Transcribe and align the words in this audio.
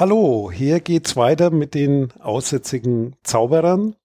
Hallo, 0.00 0.50
hier 0.50 0.80
geht's 0.80 1.14
weiter 1.14 1.50
mit 1.50 1.74
den 1.74 2.10
aussätzigen 2.22 3.16
Zauberern, 3.22 3.96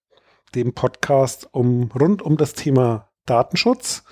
dem 0.54 0.74
Podcast 0.74 1.48
um 1.54 1.90
rund 1.98 2.22
um 2.22 2.36
das 2.36 2.52
Thema 2.52 3.08
Datenschutz. 3.26 4.04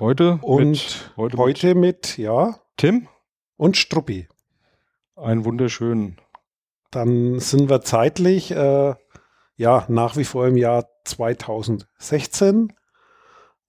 Heute 0.00 0.40
und 0.42 0.70
mit, 0.70 1.12
heute, 1.16 1.36
heute 1.36 1.74
mit, 1.76 1.80
mit, 2.08 2.18
ja, 2.18 2.56
Tim 2.76 3.06
und 3.56 3.76
Struppi. 3.76 4.26
Einen 5.14 5.44
wunderschönen. 5.44 6.16
Dann 6.90 7.38
sind 7.38 7.70
wir 7.70 7.82
zeitlich 7.82 8.50
äh, 8.50 8.96
ja 9.54 9.84
nach 9.86 10.16
wie 10.16 10.24
vor 10.24 10.48
im 10.48 10.56
Jahr 10.56 10.88
2016 11.04 12.72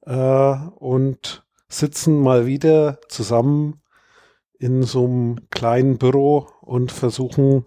äh, 0.07 0.55
und 0.75 1.45
sitzen 1.67 2.19
mal 2.19 2.47
wieder 2.47 2.97
zusammen 3.09 3.82
in 4.63 4.83
so 4.83 5.03
einem 5.03 5.49
kleinen 5.49 5.97
Büro 5.97 6.47
und 6.61 6.93
versuchen, 6.93 7.65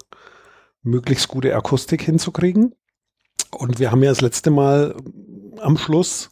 möglichst 0.83 1.29
gute 1.29 1.55
Akustik 1.55 2.01
hinzukriegen. 2.01 2.75
Und 3.51 3.79
wir 3.79 3.91
haben 3.91 4.03
ja 4.03 4.09
das 4.09 4.23
letzte 4.23 4.51
Mal 4.51 4.97
am 5.59 5.77
Schluss 5.77 6.31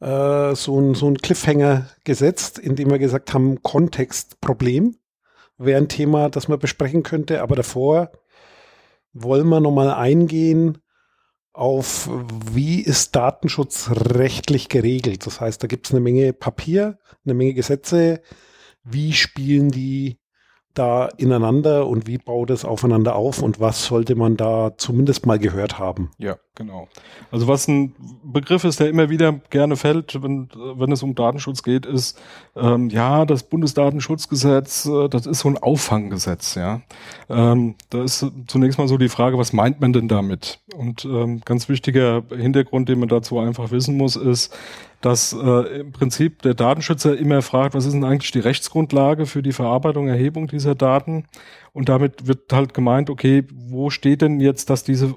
äh, 0.00 0.54
so 0.54 0.80
ein, 0.80 0.94
so 0.94 1.06
ein 1.06 1.18
Cliffhanger 1.18 1.86
gesetzt, 2.04 2.58
indem 2.58 2.90
wir 2.90 2.98
gesagt 2.98 3.34
haben, 3.34 3.62
Kontextproblem 3.62 4.96
wäre 5.58 5.78
ein 5.78 5.88
Thema, 5.88 6.30
das 6.30 6.48
man 6.48 6.58
besprechen 6.58 7.02
könnte. 7.02 7.42
Aber 7.42 7.54
davor 7.54 8.10
wollen 9.12 9.48
wir 9.48 9.60
nochmal 9.60 9.90
eingehen 9.90 10.78
auf, 11.52 12.08
wie 12.52 12.80
ist 12.80 13.16
Datenschutz 13.16 13.90
rechtlich 13.92 14.70
geregelt. 14.70 15.26
Das 15.26 15.42
heißt, 15.42 15.62
da 15.62 15.66
gibt 15.66 15.86
es 15.86 15.92
eine 15.92 16.00
Menge 16.00 16.32
Papier, 16.32 16.98
eine 17.26 17.34
Menge 17.34 17.52
Gesetze. 17.52 18.22
Wie 18.90 19.12
spielen 19.12 19.70
die 19.70 20.18
da 20.78 21.06
ineinander 21.16 21.88
und 21.88 22.06
wie 22.06 22.18
baut 22.18 22.50
es 22.50 22.64
aufeinander 22.64 23.16
auf 23.16 23.42
und 23.42 23.58
was 23.58 23.84
sollte 23.84 24.14
man 24.14 24.36
da 24.36 24.72
zumindest 24.76 25.26
mal 25.26 25.38
gehört 25.38 25.78
haben? 25.78 26.10
Ja, 26.18 26.36
genau. 26.54 26.88
Also 27.32 27.48
was 27.48 27.66
ein 27.66 27.94
Begriff 28.22 28.62
ist, 28.62 28.78
der 28.78 28.88
immer 28.88 29.10
wieder 29.10 29.32
gerne 29.50 29.76
fällt, 29.76 30.22
wenn, 30.22 30.48
wenn 30.54 30.92
es 30.92 31.02
um 31.02 31.16
Datenschutz 31.16 31.64
geht, 31.64 31.84
ist, 31.84 32.20
ähm, 32.54 32.90
ja, 32.90 33.24
das 33.24 33.42
Bundesdatenschutzgesetz, 33.42 34.86
äh, 34.86 35.08
das 35.08 35.26
ist 35.26 35.40
so 35.40 35.48
ein 35.48 35.58
Auffanggesetz, 35.58 36.54
ja. 36.54 36.82
Ähm, 37.28 37.74
da 37.90 38.04
ist 38.04 38.24
zunächst 38.46 38.78
mal 38.78 38.88
so 38.88 38.98
die 38.98 39.08
Frage, 39.08 39.36
was 39.36 39.52
meint 39.52 39.80
man 39.80 39.92
denn 39.92 40.06
damit? 40.06 40.60
Und 40.76 41.04
ähm, 41.04 41.40
ganz 41.44 41.68
wichtiger 41.68 42.22
Hintergrund, 42.30 42.88
den 42.88 43.00
man 43.00 43.08
dazu 43.08 43.40
einfach 43.40 43.72
wissen 43.72 43.96
muss, 43.96 44.14
ist, 44.14 44.54
dass 45.00 45.32
äh, 45.32 45.80
im 45.80 45.92
Prinzip 45.92 46.42
der 46.42 46.54
Datenschützer 46.54 47.16
immer 47.16 47.42
fragt, 47.42 47.74
was 47.74 47.86
ist 47.86 47.92
denn 47.92 48.04
eigentlich 48.04 48.32
die 48.32 48.40
Rechtsgrundlage 48.40 49.26
für 49.26 49.42
die 49.42 49.52
Verarbeitung, 49.52 50.08
Erhebung 50.08 50.48
dieser 50.48 50.74
Daten? 50.74 51.26
Und 51.72 51.88
damit 51.88 52.26
wird 52.26 52.52
halt 52.52 52.74
gemeint, 52.74 53.10
okay, 53.10 53.44
wo 53.52 53.90
steht 53.90 54.22
denn 54.22 54.40
jetzt, 54.40 54.70
dass 54.70 54.84
diese 54.84 55.16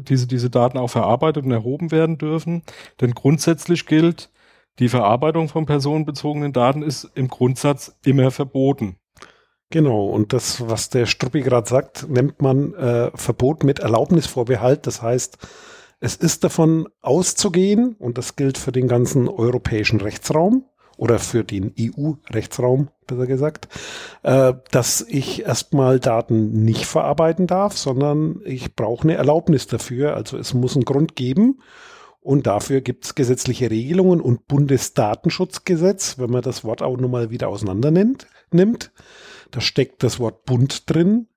diese, 0.00 0.26
diese 0.26 0.50
Daten 0.50 0.78
auch 0.78 0.90
verarbeitet 0.90 1.44
und 1.44 1.50
erhoben 1.50 1.90
werden 1.90 2.18
dürfen. 2.18 2.62
Denn 3.00 3.12
grundsätzlich 3.12 3.86
gilt, 3.86 4.30
die 4.78 4.88
Verarbeitung 4.88 5.48
von 5.48 5.66
personenbezogenen 5.66 6.52
Daten 6.52 6.82
ist 6.82 7.10
im 7.14 7.28
Grundsatz 7.28 7.96
immer 8.04 8.30
verboten. 8.30 8.96
Genau, 9.70 10.06
und 10.06 10.32
das, 10.32 10.68
was 10.68 10.90
der 10.90 11.06
Struppi 11.06 11.40
gerade 11.40 11.68
sagt, 11.68 12.08
nennt 12.08 12.40
man 12.40 12.74
äh, 12.74 13.10
Verbot 13.14 13.64
mit 13.64 13.80
Erlaubnisvorbehalt. 13.80 14.86
Das 14.86 15.02
heißt, 15.02 15.38
es 16.00 16.16
ist 16.16 16.44
davon 16.44 16.88
auszugehen, 17.00 17.96
und 17.98 18.18
das 18.18 18.36
gilt 18.36 18.58
für 18.58 18.72
den 18.72 18.88
ganzen 18.88 19.28
europäischen 19.28 20.00
Rechtsraum 20.00 20.64
oder 20.96 21.18
für 21.18 21.44
den 21.44 21.74
EU-Rechtsraum, 21.78 22.88
besser 23.06 23.26
gesagt, 23.26 23.68
äh, 24.22 24.54
dass 24.70 25.02
ich 25.02 25.44
erstmal 25.44 26.00
Daten 26.00 26.64
nicht 26.64 26.86
verarbeiten 26.86 27.46
darf, 27.46 27.76
sondern 27.76 28.40
ich 28.44 28.74
brauche 28.74 29.04
eine 29.04 29.16
Erlaubnis 29.16 29.66
dafür. 29.66 30.14
Also 30.16 30.38
es 30.38 30.54
muss 30.54 30.74
einen 30.74 30.84
Grund 30.84 31.16
geben. 31.16 31.60
Und 32.20 32.48
dafür 32.48 32.80
gibt 32.80 33.04
es 33.04 33.14
gesetzliche 33.14 33.70
Regelungen 33.70 34.20
und 34.20 34.48
Bundesdatenschutzgesetz, 34.48 36.18
wenn 36.18 36.30
man 36.30 36.42
das 36.42 36.64
Wort 36.64 36.82
auch 36.82 36.96
nochmal 36.96 37.30
wieder 37.30 37.48
auseinander 37.48 37.92
nimmt. 37.92 38.92
Da 39.52 39.60
steckt 39.60 40.02
das 40.02 40.18
Wort 40.18 40.44
Bund 40.44 40.90
drin. 40.90 41.28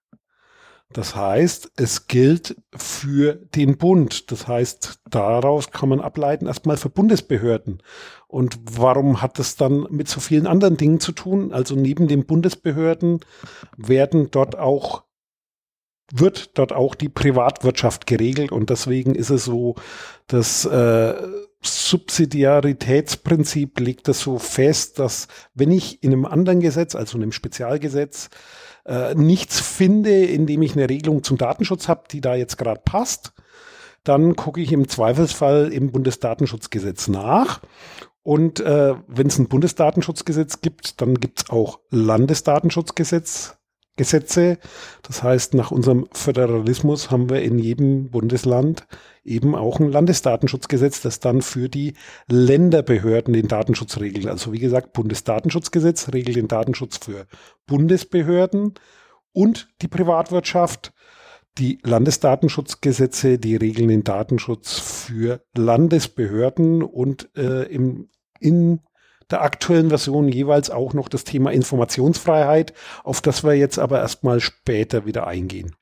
Das 0.91 1.15
heißt, 1.15 1.73
es 1.75 2.07
gilt 2.07 2.55
für 2.75 3.35
den 3.35 3.77
Bund. 3.77 4.31
Das 4.31 4.47
heißt, 4.47 5.01
daraus 5.07 5.69
kann 5.69 5.89
man 5.89 6.01
ableiten, 6.01 6.47
erstmal 6.47 6.77
für 6.77 6.89
Bundesbehörden. 6.89 7.83
Und 8.27 8.57
warum 8.63 9.21
hat 9.21 9.37
das 9.37 9.55
dann 9.55 9.85
mit 9.91 10.07
so 10.07 10.19
vielen 10.19 10.47
anderen 10.47 10.77
Dingen 10.77 10.99
zu 10.99 11.11
tun? 11.11 11.53
Also 11.53 11.75
neben 11.75 12.07
den 12.07 12.25
Bundesbehörden 12.25 13.19
werden 13.77 14.31
dort 14.31 14.57
auch 14.57 15.03
wird 16.11 16.57
dort 16.57 16.73
auch 16.73 16.95
die 16.95 17.09
Privatwirtschaft 17.09 18.07
geregelt 18.07 18.51
und 18.51 18.71
deswegen 18.71 19.13
ist 19.13 19.29
es 19.29 19.45
so, 19.45 19.75
das 20.25 20.65
äh, 20.65 21.13
Subsidiaritätsprinzip 21.61 23.79
legt 23.79 24.07
das 24.07 24.21
so 24.21 24.39
fest, 24.39 24.97
dass 24.97 25.27
wenn 25.53 25.69
ich 25.71 26.03
in 26.03 26.13
einem 26.13 26.25
anderen 26.25 26.61
Gesetz, 26.61 26.95
also 26.95 27.17
in 27.17 27.23
einem 27.23 27.31
Spezialgesetz, 27.31 28.31
äh, 28.85 29.15
nichts 29.15 29.59
finde, 29.59 30.25
in 30.25 30.45
dem 30.45 30.61
ich 30.61 30.73
eine 30.75 30.89
Regelung 30.89 31.23
zum 31.23 31.37
Datenschutz 31.37 31.87
habe, 31.87 32.03
die 32.11 32.21
da 32.21 32.35
jetzt 32.35 32.57
gerade 32.57 32.81
passt, 32.83 33.33
dann 34.03 34.35
gucke 34.35 34.61
ich 34.61 34.71
im 34.71 34.87
Zweifelsfall 34.87 35.71
im 35.71 35.91
Bundesdatenschutzgesetz 35.91 37.07
nach. 37.07 37.61
Und 38.23 38.59
äh, 38.59 38.95
wenn 39.07 39.27
es 39.27 39.39
ein 39.39 39.47
Bundesdatenschutzgesetz 39.47 40.61
gibt, 40.61 41.01
dann 41.01 41.15
gibt 41.15 41.39
es 41.39 41.49
auch 41.49 41.79
Landesdatenschutzgesetz, 41.89 43.58
Gesetze. 43.99 44.57
Das 45.03 45.23
heißt, 45.23 45.53
nach 45.55 45.71
unserem 45.71 46.07
Föderalismus 46.13 47.11
haben 47.11 47.29
wir 47.29 47.41
in 47.41 47.59
jedem 47.59 48.09
Bundesland 48.09 48.87
eben 49.25 49.55
auch 49.55 49.81
ein 49.81 49.91
Landesdatenschutzgesetz, 49.91 51.01
das 51.01 51.19
dann 51.19 51.41
für 51.41 51.67
die 51.67 51.95
Länderbehörden 52.29 53.33
den 53.33 53.49
Datenschutz 53.49 53.99
regelt. 53.99 54.27
Also 54.27 54.53
wie 54.53 54.59
gesagt, 54.59 54.93
Bundesdatenschutzgesetz 54.93 56.13
regelt 56.13 56.37
den 56.37 56.47
Datenschutz 56.47 56.97
für 56.97 57.27
Bundesbehörden 57.67 58.75
und 59.33 59.67
die 59.81 59.89
Privatwirtschaft. 59.89 60.93
Die 61.57 61.79
Landesdatenschutzgesetze, 61.83 63.37
die 63.37 63.57
regeln 63.57 63.89
den 63.89 64.05
Datenschutz 64.05 64.79
für 64.79 65.41
Landesbehörden 65.57 66.83
und 66.83 67.29
äh, 67.35 67.63
im, 67.63 68.07
in 68.39 68.79
der 69.31 69.41
aktuellen 69.41 69.89
Version 69.89 70.27
jeweils 70.27 70.69
auch 70.69 70.93
noch 70.93 71.09
das 71.09 71.23
Thema 71.23 71.51
Informationsfreiheit, 71.51 72.73
auf 73.03 73.21
das 73.21 73.43
wir 73.43 73.53
jetzt 73.53 73.79
aber 73.79 73.99
erstmal 73.99 74.39
später 74.39 75.05
wieder 75.05 75.27
eingehen. 75.27 75.75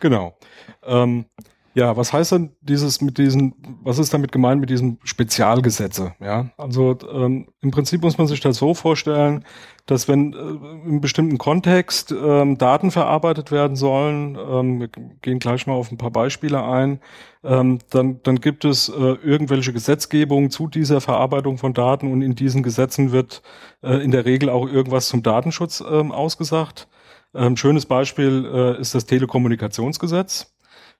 Genau. 0.00 0.36
Ähm, 0.82 1.26
ja, 1.74 1.96
was 1.96 2.12
heißt 2.12 2.32
denn 2.32 2.50
dieses 2.60 3.00
mit 3.00 3.18
diesen, 3.18 3.54
was 3.82 3.98
ist 3.98 4.14
damit 4.14 4.30
gemeint 4.30 4.60
mit 4.60 4.70
diesen 4.70 4.98
Spezialgesetze? 5.02 6.14
Ja, 6.20 6.50
also 6.56 6.96
ähm, 7.12 7.48
im 7.62 7.72
Prinzip 7.72 8.02
muss 8.02 8.16
man 8.16 8.28
sich 8.28 8.40
das 8.40 8.58
so 8.58 8.74
vorstellen, 8.74 9.44
dass 9.86 10.06
wenn 10.06 10.32
äh, 10.32 10.88
im 10.88 11.00
bestimmten 11.00 11.36
Kontext 11.36 12.12
ähm, 12.12 12.58
Daten 12.58 12.92
verarbeitet 12.92 13.50
werden 13.50 13.74
sollen, 13.74 14.38
ähm, 14.38 14.80
wir 14.80 14.88
gehen 15.20 15.40
gleich 15.40 15.66
mal 15.66 15.74
auf 15.74 15.90
ein 15.90 15.98
paar 15.98 16.12
Beispiele 16.12 16.62
ein, 16.62 17.00
ähm, 17.42 17.80
dann, 17.90 18.20
dann 18.22 18.40
gibt 18.40 18.64
es 18.64 18.88
äh, 18.88 18.92
irgendwelche 18.92 19.72
Gesetzgebungen 19.72 20.50
zu 20.50 20.68
dieser 20.68 21.00
Verarbeitung 21.00 21.58
von 21.58 21.74
Daten 21.74 22.12
und 22.12 22.22
in 22.22 22.36
diesen 22.36 22.62
Gesetzen 22.62 23.10
wird 23.10 23.42
äh, 23.82 23.96
in 23.96 24.12
der 24.12 24.24
Regel 24.24 24.48
auch 24.48 24.68
irgendwas 24.68 25.08
zum 25.08 25.24
Datenschutz 25.24 25.82
ähm, 25.90 26.12
ausgesagt. 26.12 26.88
Ähm, 27.34 27.56
schönes 27.56 27.84
Beispiel 27.86 28.48
äh, 28.54 28.80
ist 28.80 28.94
das 28.94 29.06
Telekommunikationsgesetz. 29.06 30.53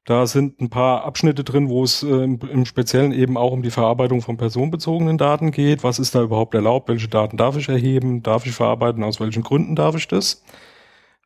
Da 0.04 0.26
sind 0.26 0.60
ein 0.60 0.68
paar 0.68 1.04
Abschnitte 1.04 1.44
drin, 1.44 1.70
wo 1.70 1.82
es 1.82 2.02
äh, 2.02 2.24
im 2.24 2.66
Speziellen 2.66 3.12
eben 3.12 3.38
auch 3.38 3.52
um 3.52 3.62
die 3.62 3.70
Verarbeitung 3.70 4.20
von 4.20 4.36
personenbezogenen 4.36 5.16
Daten 5.16 5.50
geht. 5.50 5.82
Was 5.82 5.98
ist 5.98 6.14
da 6.14 6.22
überhaupt 6.22 6.54
erlaubt? 6.54 6.88
Welche 6.88 7.08
Daten 7.08 7.38
darf 7.38 7.56
ich 7.56 7.68
erheben? 7.70 8.22
Darf 8.22 8.44
ich 8.44 8.52
verarbeiten? 8.52 9.02
Aus 9.02 9.18
welchen 9.18 9.42
Gründen 9.42 9.76
darf 9.76 9.94
ich 9.96 10.06
das? 10.06 10.44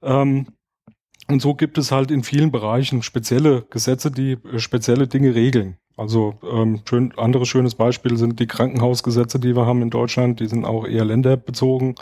Ähm, 0.03 0.47
und 1.29 1.43
so 1.43 1.55
gibt 1.55 1.77
es 1.77 1.91
halt 1.91 2.11
in 2.11 2.23
vielen 2.23 2.53
Bereichen 2.53 3.03
spezielle 3.03 3.63
Gesetze, 3.71 4.11
die 4.13 4.33
äh, 4.33 4.59
spezielle 4.61 5.09
Dinge 5.09 5.35
regeln. 5.35 5.77
Also 5.97 6.35
ähm, 6.49 6.83
schön, 6.89 7.13
anderes 7.19 7.49
schönes 7.49 7.75
Beispiel 7.75 8.17
sind 8.17 8.39
die 8.39 8.47
Krankenhausgesetze, 8.47 9.41
die 9.41 9.57
wir 9.57 9.67
haben 9.67 9.83
in 9.83 9.91
Deutschland. 9.91 10.39
Die 10.39 10.47
sind 10.47 10.65
auch 10.65 10.87
eher 10.87 11.05
länderbezogen 11.05 11.97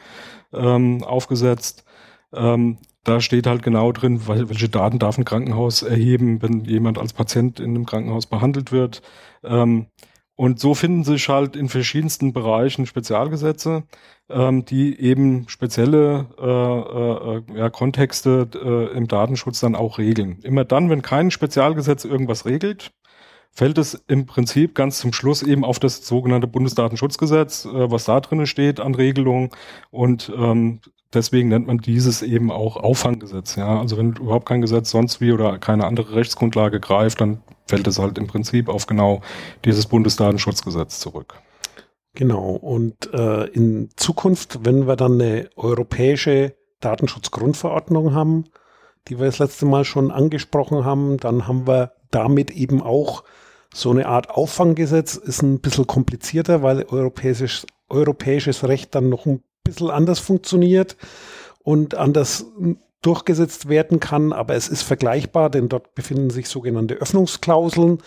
ähm, 0.52 1.02
aufgesetzt. 1.02 1.86
Ähm, 2.34 2.76
da 3.06 3.20
steht 3.20 3.46
halt 3.46 3.62
genau 3.62 3.92
drin, 3.92 4.26
welche 4.26 4.68
Daten 4.68 4.98
darf 4.98 5.16
ein 5.16 5.24
Krankenhaus 5.24 5.82
erheben, 5.82 6.42
wenn 6.42 6.64
jemand 6.64 6.98
als 6.98 7.12
Patient 7.12 7.60
in 7.60 7.70
einem 7.70 7.86
Krankenhaus 7.86 8.26
behandelt 8.26 8.72
wird. 8.72 9.00
Ähm, 9.44 9.86
und 10.34 10.60
so 10.60 10.74
finden 10.74 11.04
sich 11.04 11.28
halt 11.28 11.56
in 11.56 11.68
verschiedensten 11.68 12.32
Bereichen 12.32 12.84
Spezialgesetze, 12.84 13.84
ähm, 14.28 14.64
die 14.64 15.00
eben 15.00 15.48
spezielle 15.48 16.26
äh, 16.38 17.54
äh, 17.54 17.58
ja, 17.58 17.70
Kontexte 17.70 18.48
äh, 18.54 18.96
im 18.96 19.06
Datenschutz 19.06 19.60
dann 19.60 19.76
auch 19.76 19.98
regeln. 19.98 20.40
Immer 20.42 20.64
dann, 20.64 20.90
wenn 20.90 21.00
kein 21.00 21.30
Spezialgesetz 21.30 22.04
irgendwas 22.04 22.44
regelt, 22.44 22.90
fällt 23.56 23.78
es 23.78 23.94
im 24.06 24.26
Prinzip 24.26 24.74
ganz 24.74 24.98
zum 24.98 25.14
Schluss 25.14 25.42
eben 25.42 25.64
auf 25.64 25.78
das 25.78 26.06
sogenannte 26.06 26.46
Bundesdatenschutzgesetz, 26.46 27.64
äh, 27.64 27.90
was 27.90 28.04
da 28.04 28.20
drin 28.20 28.46
steht 28.46 28.80
an 28.80 28.94
Regelungen. 28.94 29.48
Und 29.90 30.30
ähm, 30.36 30.80
deswegen 31.14 31.48
nennt 31.48 31.66
man 31.66 31.78
dieses 31.78 32.22
eben 32.22 32.52
auch 32.52 32.76
Auffanggesetz. 32.76 33.56
Ja, 33.56 33.80
also 33.80 33.96
wenn 33.96 34.12
überhaupt 34.12 34.46
kein 34.46 34.60
Gesetz 34.60 34.90
sonst 34.90 35.22
wie 35.22 35.32
oder 35.32 35.58
keine 35.58 35.86
andere 35.86 36.14
Rechtsgrundlage 36.14 36.80
greift, 36.80 37.22
dann 37.22 37.40
fällt 37.66 37.86
es 37.86 37.98
halt 37.98 38.18
im 38.18 38.26
Prinzip 38.26 38.68
auf 38.68 38.86
genau 38.86 39.22
dieses 39.64 39.86
Bundesdatenschutzgesetz 39.86 41.00
zurück. 41.00 41.40
Genau. 42.14 42.50
Und 42.50 43.12
äh, 43.14 43.46
in 43.46 43.88
Zukunft, 43.96 44.66
wenn 44.66 44.86
wir 44.86 44.96
dann 44.96 45.14
eine 45.14 45.48
europäische 45.56 46.54
Datenschutzgrundverordnung 46.80 48.12
haben, 48.12 48.44
die 49.08 49.18
wir 49.18 49.26
das 49.26 49.38
letzte 49.38 49.64
Mal 49.64 49.86
schon 49.86 50.10
angesprochen 50.10 50.84
haben, 50.84 51.16
dann 51.16 51.46
haben 51.48 51.66
wir 51.66 51.92
damit 52.10 52.50
eben 52.50 52.82
auch 52.82 53.24
so 53.76 53.90
eine 53.90 54.06
Art 54.06 54.30
Auffanggesetz. 54.30 55.16
Ist 55.16 55.42
ein 55.42 55.60
bisschen 55.60 55.86
komplizierter, 55.86 56.62
weil 56.62 56.84
europäisches, 56.84 57.66
europäisches 57.88 58.64
Recht 58.64 58.94
dann 58.94 59.08
noch 59.08 59.26
ein 59.26 59.42
bisschen 59.64 59.90
anders 59.90 60.18
funktioniert 60.18 60.96
und 61.62 61.94
anders 61.94 62.46
durchgesetzt 63.02 63.68
werden 63.68 64.00
kann, 64.00 64.32
aber 64.32 64.54
es 64.54 64.68
ist 64.68 64.82
vergleichbar, 64.82 65.50
denn 65.50 65.68
dort 65.68 65.94
befinden 65.94 66.30
sich 66.30 66.48
sogenannte 66.48 66.94
Öffnungsklauseln. 66.94 67.98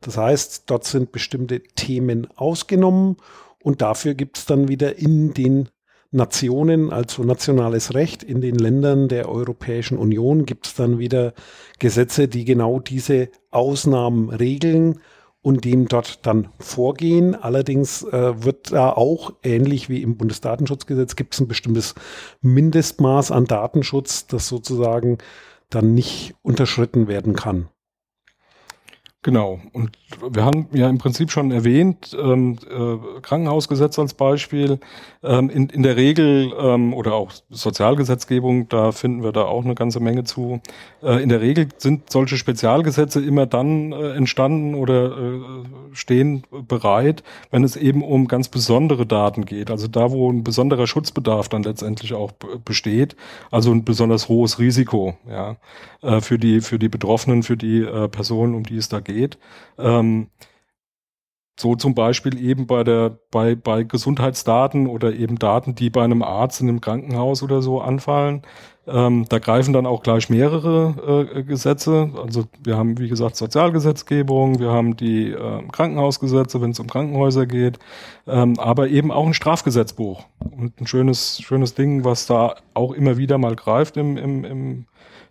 Das 0.00 0.16
heißt, 0.16 0.64
dort 0.66 0.84
sind 0.84 1.12
bestimmte 1.12 1.62
Themen 1.62 2.26
ausgenommen 2.34 3.18
und 3.62 3.82
dafür 3.82 4.14
gibt 4.14 4.38
es 4.38 4.46
dann 4.46 4.68
wieder 4.68 4.98
in 4.98 5.34
den 5.34 5.68
Nationen, 6.10 6.90
also 6.90 7.22
nationales 7.22 7.94
Recht, 7.94 8.22
in 8.22 8.40
den 8.40 8.56
Ländern 8.56 9.08
der 9.08 9.28
Europäischen 9.28 9.98
Union 9.98 10.46
gibt 10.46 10.66
es 10.66 10.74
dann 10.74 10.98
wieder 10.98 11.34
Gesetze, 11.78 12.28
die 12.28 12.44
genau 12.46 12.80
diese 12.80 13.28
Ausnahmen 13.50 14.30
regeln 14.30 15.00
und 15.48 15.64
dem 15.64 15.88
dort 15.88 16.26
dann 16.26 16.48
vorgehen. 16.58 17.34
Allerdings 17.34 18.02
äh, 18.02 18.44
wird 18.44 18.70
da 18.70 18.90
auch, 18.90 19.32
ähnlich 19.42 19.88
wie 19.88 20.02
im 20.02 20.18
Bundesdatenschutzgesetz, 20.18 21.16
gibt 21.16 21.32
es 21.32 21.40
ein 21.40 21.48
bestimmtes 21.48 21.94
Mindestmaß 22.42 23.32
an 23.32 23.46
Datenschutz, 23.46 24.26
das 24.26 24.46
sozusagen 24.46 25.16
dann 25.70 25.94
nicht 25.94 26.34
unterschritten 26.42 27.08
werden 27.08 27.34
kann. 27.34 27.70
Genau. 29.28 29.60
Und 29.74 29.90
wir 30.30 30.42
haben 30.42 30.68
ja 30.72 30.88
im 30.88 30.96
Prinzip 30.96 31.30
schon 31.30 31.50
erwähnt, 31.50 32.16
ähm, 32.18 32.56
äh, 32.66 33.20
Krankenhausgesetz 33.20 33.98
als 33.98 34.14
Beispiel. 34.14 34.80
Ähm, 35.22 35.50
in, 35.50 35.68
in 35.68 35.82
der 35.82 35.96
Regel 35.96 36.52
ähm, 36.58 36.94
oder 36.94 37.14
auch 37.14 37.32
Sozialgesetzgebung, 37.50 38.68
da 38.68 38.92
finden 38.92 39.24
wir 39.24 39.32
da 39.32 39.42
auch 39.42 39.64
eine 39.64 39.74
ganze 39.74 39.98
Menge 40.00 40.24
zu. 40.24 40.60
Äh, 41.02 41.22
in 41.22 41.28
der 41.28 41.40
Regel 41.40 41.68
sind 41.76 42.10
solche 42.10 42.38
Spezialgesetze 42.38 43.22
immer 43.22 43.44
dann 43.44 43.92
äh, 43.92 44.12
entstanden 44.12 44.74
oder 44.76 45.18
äh, 45.18 45.40
stehen 45.92 46.44
bereit, 46.68 47.24
wenn 47.50 47.64
es 47.64 47.74
eben 47.74 48.02
um 48.02 48.28
ganz 48.28 48.48
besondere 48.48 49.04
Daten 49.06 49.44
geht. 49.44 49.72
Also 49.72 49.88
da, 49.88 50.12
wo 50.12 50.30
ein 50.30 50.44
besonderer 50.44 50.86
Schutzbedarf 50.86 51.48
dann 51.48 51.64
letztendlich 51.64 52.14
auch 52.14 52.30
besteht. 52.64 53.16
Also 53.50 53.72
ein 53.72 53.84
besonders 53.84 54.28
hohes 54.28 54.60
Risiko 54.60 55.16
ja, 55.28 55.56
äh, 56.00 56.20
für 56.20 56.38
die 56.38 56.60
für 56.60 56.78
die 56.78 56.88
Betroffenen, 56.88 57.42
für 57.42 57.56
die 57.56 57.80
äh, 57.80 58.08
Personen, 58.08 58.54
um 58.54 58.62
die 58.62 58.76
es 58.76 58.88
da 58.88 59.00
geht. 59.00 59.17
Ähm, 59.78 60.28
so 61.58 61.74
zum 61.74 61.94
Beispiel 61.94 62.40
eben 62.40 62.66
bei 62.66 62.84
der, 62.84 63.18
bei, 63.30 63.56
bei 63.56 63.82
Gesundheitsdaten 63.82 64.86
oder 64.86 65.12
eben 65.12 65.38
Daten, 65.38 65.74
die 65.74 65.90
bei 65.90 66.04
einem 66.04 66.22
Arzt 66.22 66.60
in 66.60 66.68
einem 66.68 66.80
Krankenhaus 66.80 67.42
oder 67.42 67.62
so 67.62 67.80
anfallen. 67.80 68.42
Ähm, 68.86 69.26
da 69.28 69.38
greifen 69.38 69.74
dann 69.74 69.84
auch 69.84 70.02
gleich 70.02 70.30
mehrere 70.30 71.26
äh, 71.34 71.42
Gesetze. 71.42 72.10
Also 72.16 72.44
wir 72.62 72.76
haben, 72.76 72.98
wie 72.98 73.08
gesagt, 73.08 73.36
Sozialgesetzgebung, 73.36 74.60
wir 74.60 74.70
haben 74.70 74.96
die 74.96 75.30
äh, 75.30 75.62
Krankenhausgesetze, 75.70 76.60
wenn 76.62 76.70
es 76.70 76.80
um 76.80 76.86
Krankenhäuser 76.86 77.46
geht, 77.46 77.78
ähm, 78.26 78.58
aber 78.58 78.88
eben 78.88 79.10
auch 79.10 79.26
ein 79.26 79.34
Strafgesetzbuch. 79.34 80.24
Und 80.38 80.80
ein 80.80 80.86
schönes, 80.86 81.42
schönes 81.42 81.74
Ding, 81.74 82.04
was 82.04 82.26
da 82.26 82.54
auch 82.72 82.92
immer 82.92 83.18
wieder 83.18 83.36
mal 83.36 83.56
greift 83.56 83.96
im, 83.96 84.16
im, 84.16 84.44
im 84.44 84.86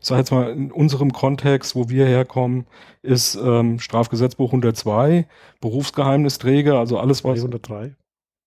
sag 0.08 0.18
jetzt 0.18 0.32
mal, 0.32 0.52
in 0.52 0.72
unserem 0.72 1.14
Kontext, 1.14 1.76
wo 1.76 1.90
wir 1.90 2.06
herkommen, 2.06 2.66
ist 3.02 3.36
ähm, 3.36 3.80
Strafgesetzbuch 3.80 4.50
102, 4.50 5.28
Berufsgeheimnisträger, 5.62 6.78
also 6.78 7.00
alles 7.00 7.24
was. 7.24 7.40
203. 7.40 7.96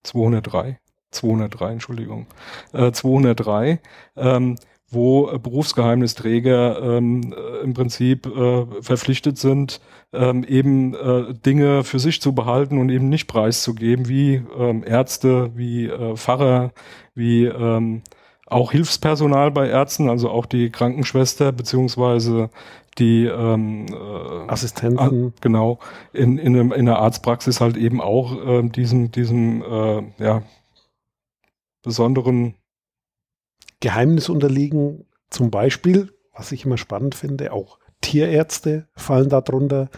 203. 0.03 0.79
203, 1.11 1.73
Entschuldigung. 1.73 2.27
Äh, 2.73 2.93
203. 2.93 3.81
Ähm, 4.17 4.57
wo 4.91 5.31
äh, 5.31 5.39
Berufsgeheimnisträger 5.39 6.83
ähm, 6.83 7.33
äh, 7.33 7.63
im 7.63 7.75
Prinzip 7.75 8.27
äh, 8.27 8.67
verpflichtet 8.83 9.39
sind, 9.39 9.81
ähm, 10.13 10.45
eben 10.45 10.95
äh, 10.95 11.33
Dinge 11.35 11.85
für 11.85 12.01
sich 12.01 12.21
zu 12.21 12.35
behalten 12.35 12.79
und 12.79 12.91
eben 12.91 13.09
nicht 13.09 13.29
preiszugeben, 13.29 14.09
wie 14.09 14.43
ähm, 14.59 14.83
Ärzte, 14.85 15.53
wie 15.55 15.87
äh, 15.87 16.17
Pfarrer, 16.17 16.73
wie 17.15 17.45
ähm, 17.45 18.03
auch 18.51 18.73
Hilfspersonal 18.73 19.51
bei 19.51 19.69
Ärzten, 19.69 20.09
also 20.09 20.31
auch 20.31 20.47
die 20.47 20.71
Krankenschwester 20.71 21.53
beziehungsweise 21.53 22.51
die 22.99 23.25
ähm, 23.25 23.87
äh, 23.89 24.51
Assistenten. 24.51 25.29
Ah, 25.29 25.33
genau, 25.41 25.79
in, 26.13 26.39
in, 26.39 26.55
einem, 26.55 26.73
in 26.73 26.87
der 26.87 26.99
Arztpraxis 26.99 27.61
halt 27.61 27.77
eben 27.77 28.01
auch 28.01 28.37
äh, 28.45 28.69
diesem, 28.69 29.13
diesem 29.13 29.63
äh, 29.63 30.03
ja, 30.19 30.43
besonderen 31.83 32.55
Geheimnis 33.81 34.29
unterliegen. 34.29 35.07
Zum 35.31 35.51
Beispiel, 35.51 36.13
was 36.35 36.53
ich 36.53 36.65
immer 36.65 36.79
spannend 36.79 37.15
finde, 37.15 37.53
auch 37.53 37.79
Tierärzte 38.01 38.89
fallen 38.95 39.29
darunter. 39.29 39.89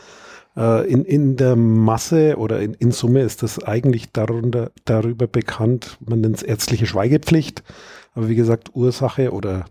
Äh, 0.57 0.87
in, 0.91 1.05
in 1.05 1.37
der 1.37 1.57
Masse 1.57 2.37
oder 2.37 2.61
in, 2.61 2.75
in 2.75 2.93
Summe 2.93 3.23
ist 3.23 3.43
das 3.43 3.63
eigentlich 3.63 4.13
darunter, 4.13 4.71
darüber 4.85 5.27
bekannt, 5.27 5.99
man 6.05 6.21
nennt 6.21 6.37
es 6.37 6.43
ärztliche 6.43 6.87
Schweigepflicht. 6.87 7.63
Aber 8.15 8.29
wie 8.29 8.35
gesagt, 8.35 8.71
Ursache 8.75 9.33
oder 9.33 9.65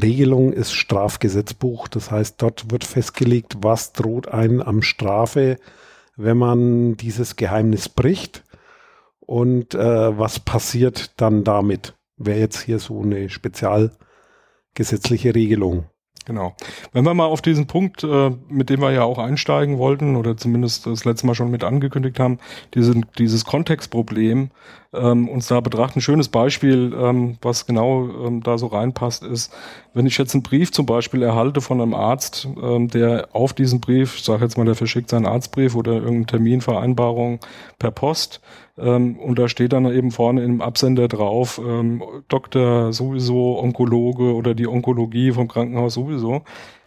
Regelung 0.00 0.52
ist 0.52 0.72
Strafgesetzbuch. 0.72 1.88
Das 1.88 2.10
heißt, 2.10 2.40
dort 2.40 2.70
wird 2.70 2.84
festgelegt, 2.84 3.58
was 3.60 3.92
droht 3.92 4.28
einem 4.28 4.60
am 4.60 4.82
Strafe, 4.82 5.56
wenn 6.16 6.36
man 6.36 6.96
dieses 6.96 7.36
Geheimnis 7.36 7.88
bricht 7.88 8.44
und 9.20 9.74
äh, 9.74 10.18
was 10.18 10.40
passiert 10.40 11.20
dann 11.20 11.44
damit. 11.44 11.94
Wäre 12.16 12.40
jetzt 12.40 12.62
hier 12.62 12.78
so 12.78 13.02
eine 13.02 13.28
spezialgesetzliche 13.28 15.34
Regelung. 15.34 15.86
Genau. 16.24 16.54
Wenn 16.92 17.04
wir 17.04 17.14
mal 17.14 17.24
auf 17.24 17.40
diesen 17.40 17.66
Punkt, 17.66 18.04
äh, 18.04 18.30
mit 18.48 18.68
dem 18.68 18.80
wir 18.80 18.90
ja 18.92 19.02
auch 19.02 19.18
einsteigen 19.18 19.78
wollten 19.78 20.14
oder 20.14 20.36
zumindest 20.36 20.86
das 20.86 21.06
letzte 21.06 21.26
Mal 21.26 21.34
schon 21.34 21.50
mit 21.50 21.64
angekündigt 21.64 22.20
haben, 22.20 22.38
diese, 22.74 23.00
dieses 23.18 23.46
Kontextproblem 23.46 24.50
ähm, 24.92 25.28
uns 25.28 25.48
da 25.48 25.60
betrachten. 25.60 25.98
Ein 25.98 26.02
schönes 26.02 26.28
Beispiel, 26.28 26.94
ähm, 26.98 27.38
was 27.40 27.64
genau 27.64 28.08
ähm, 28.26 28.42
da 28.42 28.58
so 28.58 28.66
reinpasst, 28.66 29.22
ist, 29.22 29.54
wenn 29.94 30.06
ich 30.06 30.18
jetzt 30.18 30.34
einen 30.34 30.42
Brief 30.42 30.70
zum 30.70 30.84
Beispiel 30.84 31.22
erhalte 31.22 31.60
von 31.62 31.80
einem 31.80 31.94
Arzt, 31.94 32.46
der 32.56 33.28
auf 33.32 33.52
diesen 33.52 33.80
Brief, 33.80 34.16
ich 34.16 34.24
sage 34.24 34.44
jetzt 34.44 34.56
mal, 34.56 34.64
der 34.64 34.74
verschickt 34.74 35.10
seinen 35.10 35.26
Arztbrief 35.26 35.74
oder 35.74 35.94
irgendeine 35.94 36.26
Terminvereinbarung 36.26 37.40
per 37.78 37.90
Post, 37.90 38.40
ähm, 38.78 39.18
und 39.18 39.38
da 39.38 39.48
steht 39.48 39.72
dann 39.72 39.86
eben 39.86 40.10
vorne 40.10 40.42
im 40.44 40.60
Absender 40.60 41.08
drauf, 41.08 41.60
ähm, 41.64 42.02
Doktor 42.28 42.92
sowieso, 42.92 43.58
Onkologe 43.58 44.34
oder 44.34 44.54
die 44.54 44.66
Onkologie 44.66 45.32
vom 45.32 45.48
Krankenhaus 45.48 45.94
sowieso. 45.94 46.42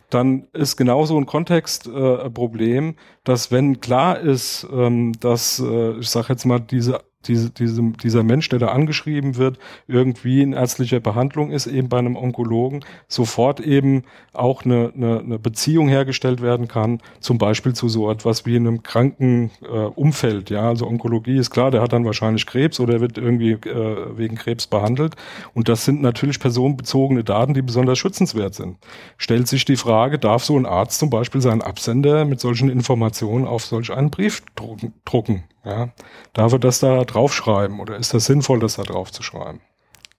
Dann 0.10 0.48
ist 0.54 0.76
genauso 0.76 1.18
ein 1.18 1.26
Kontextproblem, 1.26 2.90
äh, 2.90 2.96
dass 3.24 3.52
wenn 3.52 3.80
klar 3.80 4.20
ist, 4.20 4.68
ähm, 4.72 5.14
dass, 5.20 5.60
äh, 5.60 6.00
ich 6.00 6.10
sage 6.10 6.28
jetzt 6.30 6.46
mal, 6.46 6.60
diese 6.60 7.00
diese, 7.28 7.50
diese, 7.50 7.82
dieser 8.04 8.24
Mensch, 8.24 8.50
der 8.50 8.60
da 8.60 8.68
angeschrieben 8.68 9.38
wird, 9.38 9.60
irgendwie 9.88 10.42
in 10.42 10.54
ärztlicher 10.54 11.00
Behandlung 11.00 11.52
ist, 11.52 11.68
eben 11.68 11.90
bei 11.90 12.00
einem 12.00 12.16
Onkologen, 12.16 12.84
sofort 13.08 13.60
eben 13.60 14.04
auch 14.34 14.64
eine, 14.66 14.92
eine, 14.96 15.20
eine 15.20 15.40
Beziehung 15.40 15.88
hergestellt 15.88 16.42
werden 16.42 16.68
kann, 16.68 17.00
zum 17.20 17.38
Beispiel 17.38 17.74
zu 17.74 17.90
so 17.90 18.10
etwas 18.10 18.46
wie 18.46 18.56
einem 18.56 18.84
kranken 18.84 19.52
äh, 19.62 19.68
Umfeld. 19.68 20.50
Ja, 20.50 20.70
also 20.70 20.88
Onkologie 20.88 21.38
ist 21.38 21.52
klar, 21.52 21.72
der 21.72 21.82
hat 21.82 21.94
dann 21.94 22.06
wahrscheinlich 22.06 22.46
Krebs 22.46 22.80
oder 22.80 23.02
wird 23.02 23.18
irgendwie 23.18 23.52
äh, 23.52 24.18
wegen 24.18 24.36
Krebs 24.36 24.68
behandelt. 24.68 25.16
Und 25.54 25.70
das 25.70 25.86
sind 25.86 26.02
natürlich 26.02 26.40
personenbezogene 26.40 27.24
Daten, 27.24 27.54
die 27.54 27.62
besonders 27.62 28.00
schützenswert 28.00 28.56
sind. 28.56 28.78
Stellt 29.18 29.48
sich 29.48 29.66
die 29.66 29.76
Frage, 29.76 30.20
darf 30.20 30.44
so 30.44 30.58
ein 30.58 30.66
Arzt 30.66 31.00
zum 31.00 31.10
Beispiel 31.10 31.42
seinen 31.42 31.62
Absender 31.62 32.26
mit 32.26 32.40
solchen 32.40 32.70
Informationen 32.70 33.46
auf 33.46 33.66
solch 33.66 33.92
einen 33.92 34.10
Brief 34.10 34.44
drucken? 34.56 35.44
Ja, 35.64 35.90
darf 36.34 36.54
er 36.54 36.60
das 36.60 36.80
da 36.80 37.04
draufschreiben 37.04 37.80
oder 37.80 37.98
ist 37.98 38.14
das 38.14 38.26
sinnvoll, 38.26 38.60
das 38.60 38.76
da 38.76 38.84
drauf 38.84 39.12
zu 39.12 39.22
schreiben? 39.22 39.62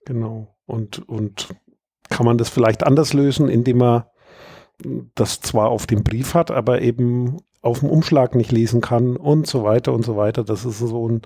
Genau. 0.04 0.54
Und, 0.66 1.08
und 1.08 1.48
kann 2.08 2.26
man 2.26 2.38
das 2.38 2.48
vielleicht 2.48 2.84
anders 2.84 3.12
lösen, 3.12 3.48
indem 3.48 3.78
man 3.78 4.04
das 5.14 5.40
zwar 5.40 5.68
auf 5.68 5.86
dem 5.86 6.02
Brief 6.04 6.34
hat, 6.34 6.50
aber 6.50 6.82
eben 6.82 7.38
auf 7.60 7.80
dem 7.80 7.90
Umschlag 7.90 8.34
nicht 8.34 8.52
lesen 8.52 8.80
kann 8.80 9.16
und 9.16 9.46
so 9.46 9.64
weiter 9.64 9.92
und 9.92 10.04
so 10.04 10.16
weiter. 10.16 10.44
Das 10.44 10.64
ist 10.64 10.78
so 10.78 11.08
ein 11.08 11.22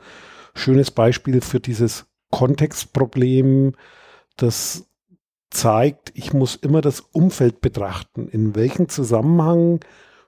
schönes 0.54 0.90
Beispiel 0.90 1.40
für 1.40 1.60
dieses 1.60 2.06
Kontextproblem, 2.30 3.74
das 4.36 4.86
zeigt, 5.50 6.12
ich 6.14 6.32
muss 6.32 6.56
immer 6.56 6.80
das 6.80 7.00
Umfeld 7.00 7.60
betrachten. 7.60 8.28
In 8.28 8.54
welchem 8.54 8.88
Zusammenhang 8.88 9.80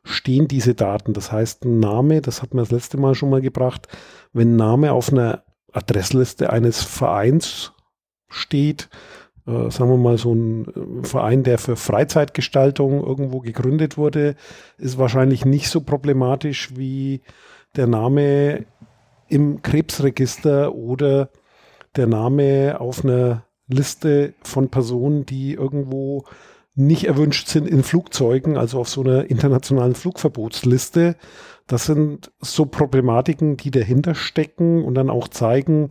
stehen 0.08 0.48
diese 0.48 0.74
Daten. 0.74 1.12
Das 1.12 1.30
heißt, 1.30 1.64
ein 1.64 1.78
Name, 1.78 2.20
das 2.20 2.42
hat 2.42 2.54
man 2.54 2.64
das 2.64 2.72
letzte 2.72 2.98
Mal 2.98 3.14
schon 3.14 3.30
mal 3.30 3.40
gebracht, 3.40 3.88
wenn 4.32 4.54
ein 4.54 4.56
Name 4.56 4.92
auf 4.92 5.12
einer 5.12 5.44
Adressliste 5.72 6.50
eines 6.50 6.82
Vereins 6.82 7.72
steht, 8.28 8.88
äh, 9.46 9.70
sagen 9.70 9.90
wir 9.90 9.96
mal, 9.96 10.18
so 10.18 10.34
ein 10.34 10.66
äh, 10.66 11.06
Verein, 11.06 11.42
der 11.42 11.58
für 11.58 11.76
Freizeitgestaltung 11.76 13.04
irgendwo 13.04 13.40
gegründet 13.40 13.96
wurde, 13.96 14.34
ist 14.78 14.98
wahrscheinlich 14.98 15.44
nicht 15.44 15.68
so 15.68 15.82
problematisch 15.82 16.76
wie 16.76 17.22
der 17.76 17.86
Name 17.86 18.66
im 19.28 19.62
Krebsregister 19.62 20.74
oder 20.74 21.30
der 21.96 22.06
Name 22.06 22.80
auf 22.80 23.04
einer 23.04 23.44
Liste 23.66 24.34
von 24.42 24.70
Personen, 24.70 25.26
die 25.26 25.52
irgendwo 25.52 26.24
nicht 26.78 27.04
erwünscht 27.04 27.48
sind 27.48 27.68
in 27.68 27.82
Flugzeugen, 27.82 28.56
also 28.56 28.78
auf 28.80 28.88
so 28.88 29.02
einer 29.02 29.28
internationalen 29.30 29.94
Flugverbotsliste. 29.94 31.16
Das 31.66 31.86
sind 31.86 32.30
so 32.40 32.66
Problematiken, 32.66 33.56
die 33.56 33.70
dahinter 33.70 34.14
stecken 34.14 34.84
und 34.84 34.94
dann 34.94 35.10
auch 35.10 35.28
zeigen, 35.28 35.88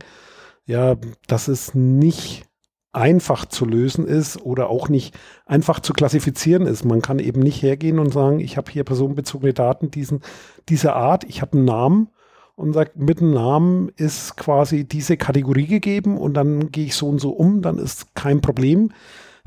ja, 0.66 0.96
dass 1.26 1.48
es 1.48 1.74
nicht 1.74 2.46
einfach 2.92 3.46
zu 3.46 3.64
lösen 3.64 4.06
ist 4.06 4.40
oder 4.40 4.70
auch 4.70 4.88
nicht 4.88 5.14
einfach 5.46 5.80
zu 5.80 5.92
klassifizieren 5.92 6.66
ist. 6.66 6.84
Man 6.84 7.02
kann 7.02 7.18
eben 7.18 7.40
nicht 7.40 7.62
hergehen 7.62 7.98
und 7.98 8.12
sagen, 8.12 8.40
ich 8.40 8.56
habe 8.56 8.72
hier 8.72 8.84
personenbezogene 8.84 9.52
Daten 9.52 9.90
diesen, 9.90 10.22
dieser 10.68 10.96
Art, 10.96 11.24
ich 11.24 11.42
habe 11.42 11.58
einen 11.58 11.66
Namen 11.66 12.08
und 12.56 12.72
sagt, 12.72 12.96
mit 12.96 13.20
dem 13.20 13.32
Namen 13.32 13.90
ist 13.96 14.36
quasi 14.36 14.84
diese 14.84 15.16
Kategorie 15.16 15.66
gegeben 15.66 16.18
und 16.18 16.34
dann 16.34 16.72
gehe 16.72 16.86
ich 16.86 16.96
so 16.96 17.08
und 17.08 17.20
so 17.20 17.30
um, 17.30 17.62
dann 17.62 17.78
ist 17.78 18.14
kein 18.14 18.40
Problem. 18.40 18.90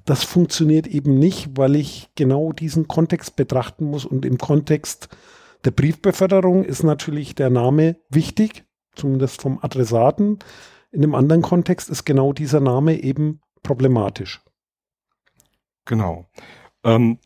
Das 0.05 0.23
funktioniert 0.23 0.87
eben 0.87 1.19
nicht, 1.19 1.57
weil 1.57 1.75
ich 1.75 2.09
genau 2.15 2.53
diesen 2.53 2.87
Kontext 2.87 3.35
betrachten 3.35 3.85
muss 3.85 4.05
und 4.05 4.25
im 4.25 4.37
Kontext 4.37 5.09
der 5.63 5.71
Briefbeförderung 5.71 6.63
ist 6.63 6.83
natürlich 6.83 7.35
der 7.35 7.49
Name 7.49 7.97
wichtig, 8.09 8.65
zumindest 8.95 9.41
vom 9.41 9.59
Adressaten. 9.61 10.39
In 10.91 11.03
einem 11.03 11.15
anderen 11.15 11.41
Kontext 11.43 11.89
ist 11.89 12.03
genau 12.03 12.33
dieser 12.33 12.59
Name 12.59 12.99
eben 13.01 13.41
problematisch. 13.61 14.41
Genau. 15.85 16.25
Ähm, 16.83 17.19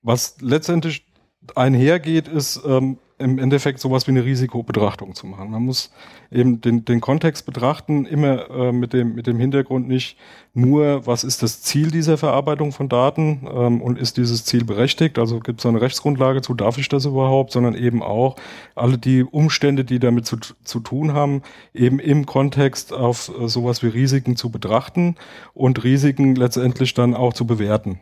was 0.00 0.40
letztendlich 0.40 1.06
einhergeht, 1.54 2.28
ist, 2.28 2.60
ähm, 2.64 2.98
im 3.22 3.38
Endeffekt 3.38 3.80
sowas 3.80 4.06
wie 4.06 4.10
eine 4.10 4.24
Risikobetrachtung 4.24 5.14
zu 5.14 5.26
machen. 5.26 5.50
Man 5.50 5.64
muss 5.64 5.90
eben 6.30 6.60
den, 6.60 6.84
den 6.84 7.00
Kontext 7.00 7.46
betrachten, 7.46 8.04
immer 8.04 8.50
äh, 8.50 8.72
mit, 8.72 8.92
dem, 8.92 9.14
mit 9.14 9.26
dem 9.26 9.38
Hintergrund 9.38 9.88
nicht 9.88 10.16
nur, 10.54 11.06
was 11.06 11.24
ist 11.24 11.42
das 11.42 11.62
Ziel 11.62 11.90
dieser 11.90 12.18
Verarbeitung 12.18 12.72
von 12.72 12.88
Daten 12.88 13.46
ähm, 13.50 13.80
und 13.80 13.98
ist 13.98 14.16
dieses 14.18 14.44
Ziel 14.44 14.64
berechtigt, 14.64 15.18
also 15.18 15.40
gibt 15.40 15.60
es 15.60 15.66
eine 15.66 15.80
Rechtsgrundlage 15.80 16.42
zu, 16.42 16.54
darf 16.54 16.76
ich 16.76 16.88
das 16.88 17.06
überhaupt, 17.06 17.52
sondern 17.52 17.74
eben 17.74 18.02
auch 18.02 18.36
alle 18.74 18.98
die 18.98 19.24
Umstände, 19.24 19.84
die 19.84 19.98
damit 19.98 20.26
zu, 20.26 20.36
zu 20.64 20.80
tun 20.80 21.14
haben, 21.14 21.42
eben 21.72 21.98
im 21.98 22.26
Kontext 22.26 22.92
auf 22.92 23.30
äh, 23.40 23.48
sowas 23.48 23.82
wie 23.82 23.88
Risiken 23.88 24.36
zu 24.36 24.50
betrachten 24.50 25.16
und 25.54 25.84
Risiken 25.84 26.34
letztendlich 26.34 26.92
dann 26.94 27.14
auch 27.14 27.32
zu 27.32 27.46
bewerten. 27.46 28.00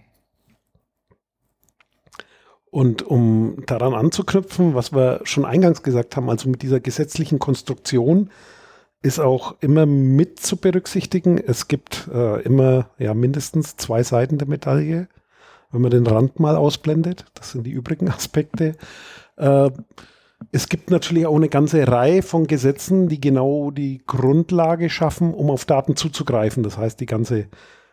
Und 2.71 3.03
um 3.03 3.65
daran 3.67 3.95
anzuknüpfen, 3.95 4.75
was 4.75 4.93
wir 4.93 5.21
schon 5.25 5.45
eingangs 5.45 5.83
gesagt 5.83 6.17
haben, 6.17 6.31
also 6.31 6.49
mit 6.49 6.63
dieser 6.63 6.79
gesetzlichen 6.79 7.41
Konstruktion, 7.41 8.31
ist 9.03 9.19
auch 9.19 9.57
immer 9.61 9.87
mit 9.87 10.41
zu 10.41 10.57
berücksichtigen. 10.57 11.39
Es 11.39 11.69
gibt 11.69 12.09
äh, 12.13 12.43
immer 12.43 12.91
ja 12.99 13.15
mindestens 13.15 13.77
zwei 13.77 14.03
Seiten 14.03 14.39
der 14.39 14.47
Medaille, 14.47 15.09
wenn 15.73 15.81
man 15.81 15.91
den 15.91 16.07
Rand 16.07 16.39
mal 16.39 16.57
ausblendet. 16.57 17.25
Das 17.35 17.53
sind 17.53 17.67
die 17.67 17.73
übrigen 17.73 18.09
Aspekte. 18.11 18.77
Äh, 19.37 19.71
es 20.53 20.69
gibt 20.69 20.91
natürlich 20.91 21.27
auch 21.27 21.37
eine 21.37 21.49
ganze 21.49 21.87
Reihe 21.87 22.23
von 22.23 22.47
Gesetzen, 22.47 23.09
die 23.09 23.21
genau 23.21 23.71
die 23.71 24.03
Grundlage 24.07 24.91
schaffen, 24.91 25.35
um 25.35 25.51
auf 25.51 25.65
Daten 25.65 25.97
zuzugreifen. 25.97 26.63
Das 26.63 26.79
heißt, 26.79 27.01
die 27.01 27.07
ganze 27.07 27.47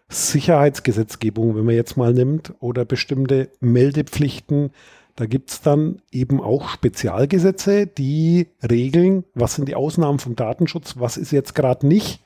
Sicherheitsgesetzgebung, 0.10 1.56
wenn 1.56 1.66
man 1.66 1.76
jetzt 1.76 1.98
mal 1.98 2.14
nimmt, 2.14 2.54
oder 2.60 2.86
bestimmte 2.86 3.50
Meldepflichten, 3.60 4.72
da 5.18 5.26
gibt 5.26 5.50
es 5.50 5.62
dann 5.62 6.02
eben 6.12 6.42
auch 6.42 6.70
Spezialgesetze, 6.70 7.88
die 7.88 8.48
regeln, 8.70 9.24
was 9.34 9.56
sind 9.56 9.68
die 9.68 9.76
Ausnahmen 9.76 10.20
vom 10.20 10.36
Datenschutz, 10.36 10.96
was 11.00 11.18
ist 11.18 11.32
jetzt 11.32 11.56
gerade 11.56 11.88
nicht 11.88 12.22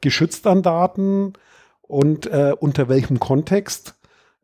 geschützt 0.00 0.46
an 0.46 0.62
Daten 0.62 1.34
und 1.82 2.26
äh, 2.26 2.54
unter 2.58 2.88
welchem 2.88 3.20
Kontext 3.20 3.94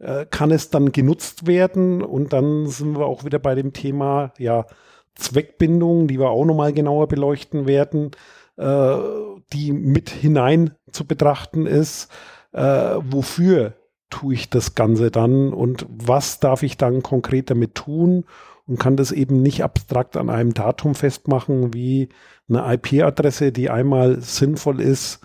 äh, 0.00 0.26
kann 0.26 0.50
es 0.50 0.68
dann 0.68 0.92
genutzt 0.92 1.46
werden. 1.46 2.02
Und 2.02 2.34
dann 2.34 2.66
sind 2.66 2.98
wir 2.98 3.06
auch 3.06 3.24
wieder 3.24 3.38
bei 3.38 3.54
dem 3.54 3.72
Thema 3.72 4.34
ja, 4.38 4.66
Zweckbindung, 5.14 6.08
die 6.08 6.20
wir 6.20 6.28
auch 6.28 6.44
nochmal 6.44 6.74
genauer 6.74 7.08
beleuchten 7.08 7.66
werden, 7.66 8.10
äh, 8.58 8.96
die 9.54 9.72
mit 9.72 10.10
hinein 10.10 10.72
zu 10.92 11.06
betrachten 11.06 11.66
ist 11.66 12.10
äh, 12.52 12.96
wofür 13.00 13.74
tue 14.10 14.34
ich 14.34 14.50
das 14.50 14.74
Ganze 14.74 15.10
dann 15.10 15.52
und 15.52 15.86
was 15.88 16.40
darf 16.40 16.62
ich 16.62 16.76
dann 16.76 17.02
konkret 17.02 17.50
damit 17.50 17.74
tun 17.74 18.24
und 18.66 18.78
kann 18.78 18.96
das 18.96 19.12
eben 19.12 19.42
nicht 19.42 19.64
abstrakt 19.64 20.16
an 20.16 20.30
einem 20.30 20.54
Datum 20.54 20.94
festmachen, 20.94 21.74
wie 21.74 22.08
eine 22.48 22.74
IP-Adresse, 22.74 23.52
die 23.52 23.70
einmal 23.70 24.20
sinnvoll 24.20 24.80
ist, 24.80 25.20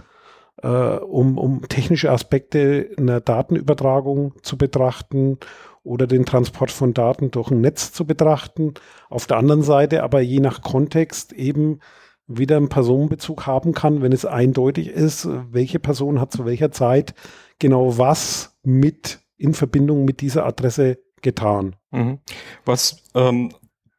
äh, 0.62 0.68
um, 0.68 1.38
um 1.38 1.68
technische 1.68 2.12
Aspekte 2.12 2.90
einer 2.98 3.22
Datenübertragung 3.22 4.34
zu 4.42 4.58
betrachten 4.58 5.38
oder 5.84 6.08
den 6.08 6.26
Transport 6.26 6.72
von 6.72 6.94
Daten 6.94 7.32
durch 7.32 7.52
ein 7.52 7.62
Netz 7.62 7.92
zu 7.92 8.06
betrachten. 8.06 8.74
Auf 9.10 9.28
der 9.28 9.38
anderen 9.38 9.64
Seite 9.64 10.04
aber 10.04 10.22
je 10.22 10.40
nach 10.40 10.62
Kontext 10.62 11.34
eben 11.34 11.80
wieder 12.28 12.58
einen 12.58 12.70
Personenbezug 12.70 13.46
haben 13.46 13.74
kann, 13.74 14.02
wenn 14.02 14.12
es 14.12 14.26
eindeutig 14.26 14.88
ist, 14.90 15.28
welche 15.52 15.80
Person 15.80 16.20
hat 16.20 16.32
zu 16.32 16.46
welcher 16.46 16.72
Zeit 16.72 17.14
genau 17.60 17.98
was 17.98 18.58
mit 18.64 19.20
in 19.38 19.54
Verbindung 19.54 20.06
mit 20.06 20.22
dieser 20.22 20.46
Adresse 20.46 21.00
getan. 21.22 21.76
Mhm. 21.92 22.20
Was 22.66 23.04
ähm, 23.14 23.52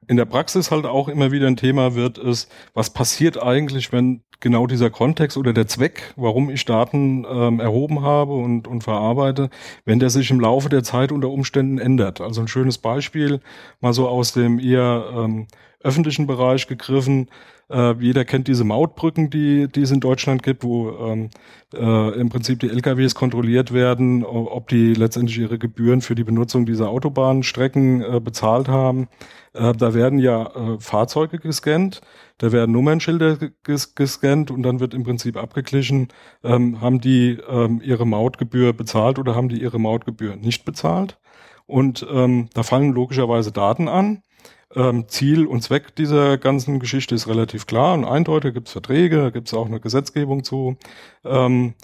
in 0.07 0.17
der 0.17 0.25
Praxis 0.25 0.71
halt 0.71 0.87
auch 0.87 1.09
immer 1.09 1.33
wieder 1.33 1.47
ein 1.47 1.57
Thema 1.57 1.95
wird, 1.95 2.19
ist, 2.19 2.51
was 2.73 2.91
passiert 2.91 3.43
eigentlich, 3.43 3.93
wenn 3.93 4.23
genau 4.41 4.67
dieser 4.67 4.91
Kontext 4.91 5.37
oder 5.37 5.53
der 5.53 5.67
Zweck, 5.67 6.13
warum 6.17 6.51
ich 6.51 6.65
Daten 6.65 7.25
ähm, 7.29 7.61
erhoben 7.61 8.03
habe 8.03 8.35
und, 8.35 8.69
und 8.69 8.83
verarbeite, 8.83 9.49
wenn 9.85 10.01
der 10.01 10.11
sich 10.11 10.31
im 10.31 10.41
Laufe 10.41 10.69
der 10.69 10.83
Zeit 10.83 11.13
unter 11.13 11.31
Umständen 11.31 11.79
ändert. 11.79 12.21
Also 12.21 12.43
ein 12.43 12.49
schönes 12.49 12.79
Beispiel, 12.79 13.41
mal 13.81 13.95
so 13.95 14.09
aus 14.09 14.33
dem 14.33 14.59
eher 14.59 15.11
ähm, 15.15 15.47
öffentlichen 15.81 16.27
Bereich 16.27 16.67
gegriffen. 16.67 17.29
Äh, 17.71 17.95
jeder 18.01 18.25
kennt 18.25 18.49
diese 18.49 18.65
Mautbrücken, 18.65 19.31
die, 19.31 19.69
die 19.69 19.83
es 19.83 19.91
in 19.91 20.01
Deutschland 20.01 20.43
gibt, 20.43 20.65
wo 20.65 20.91
ähm, 20.91 21.31
äh, 21.75 22.21
im 22.21 22.29
Prinzip 22.29 22.61
die 22.61 22.69
LKWs 22.69 23.15
kontrolliert 23.15 23.73
werden, 23.73 24.25
ob 24.25 24.69
die 24.69 24.95
letztendlich 24.95 25.39
ihre 25.39 25.59
Gebühren 25.59 26.01
für 26.01 26.15
die 26.15 26.25
Benutzung 26.25 26.67
dieser 26.67 26.89
Autobahnstrecken 26.89 28.03
äh, 28.03 28.21
bezahlt 28.21 28.69
haben. 28.69 29.09
Äh, 29.55 29.73
da 29.73 29.95
werden 29.95 30.19
ja 30.19 30.47
äh, 30.47 30.81
Fahrzeuge 30.81 31.39
gescannt, 31.39 32.01
da 32.39 32.53
werden 32.53 32.73
Nummernschilder 32.73 33.39
ges 33.63 33.95
gescannt 33.95 34.51
und 34.51 34.63
dann 34.63 34.81
wird 34.81 34.95
im 34.95 35.05
Prinzip 35.05 35.37
abgeglichen, 35.37 36.09
ähm, 36.43 36.81
haben 36.81 37.01
die 37.01 37.39
ähm, 37.49 37.81
ihre 37.83 38.07
Mautgebühr 38.07 38.73
bezahlt 38.73 39.19
oder 39.19 39.35
haben 39.35 39.49
die 39.49 39.63
ihre 39.63 39.79
Mautgebühr 39.79 40.37
nicht 40.37 40.65
bezahlt. 40.65 41.19
Und 41.67 42.07
ähm, 42.11 42.49
da 42.53 42.63
fallen 42.63 42.93
logischerweise 42.93 43.53
Daten 43.53 43.89
an. 43.89 44.23
Ähm, 44.75 45.09
Ziel 45.09 45.47
und 45.47 45.63
Zweck 45.63 45.95
dieser 45.97 46.39
ganzen 46.39 46.81
Geschichte 46.81 47.15
ist 47.15 47.29
relativ 47.29 47.67
klar 47.67 47.95
und 47.95 48.05
eindeutig. 48.05 48.55
Gibt 48.55 48.69
es 48.69 48.73
Verträge, 48.73 49.33
gibt 49.33 49.49
es 49.49 49.55
auch 49.55 49.67
eine 49.67 49.81
Gesetzgebung 49.81 50.45
zu. 50.45 50.77
Ähm, 51.25 51.75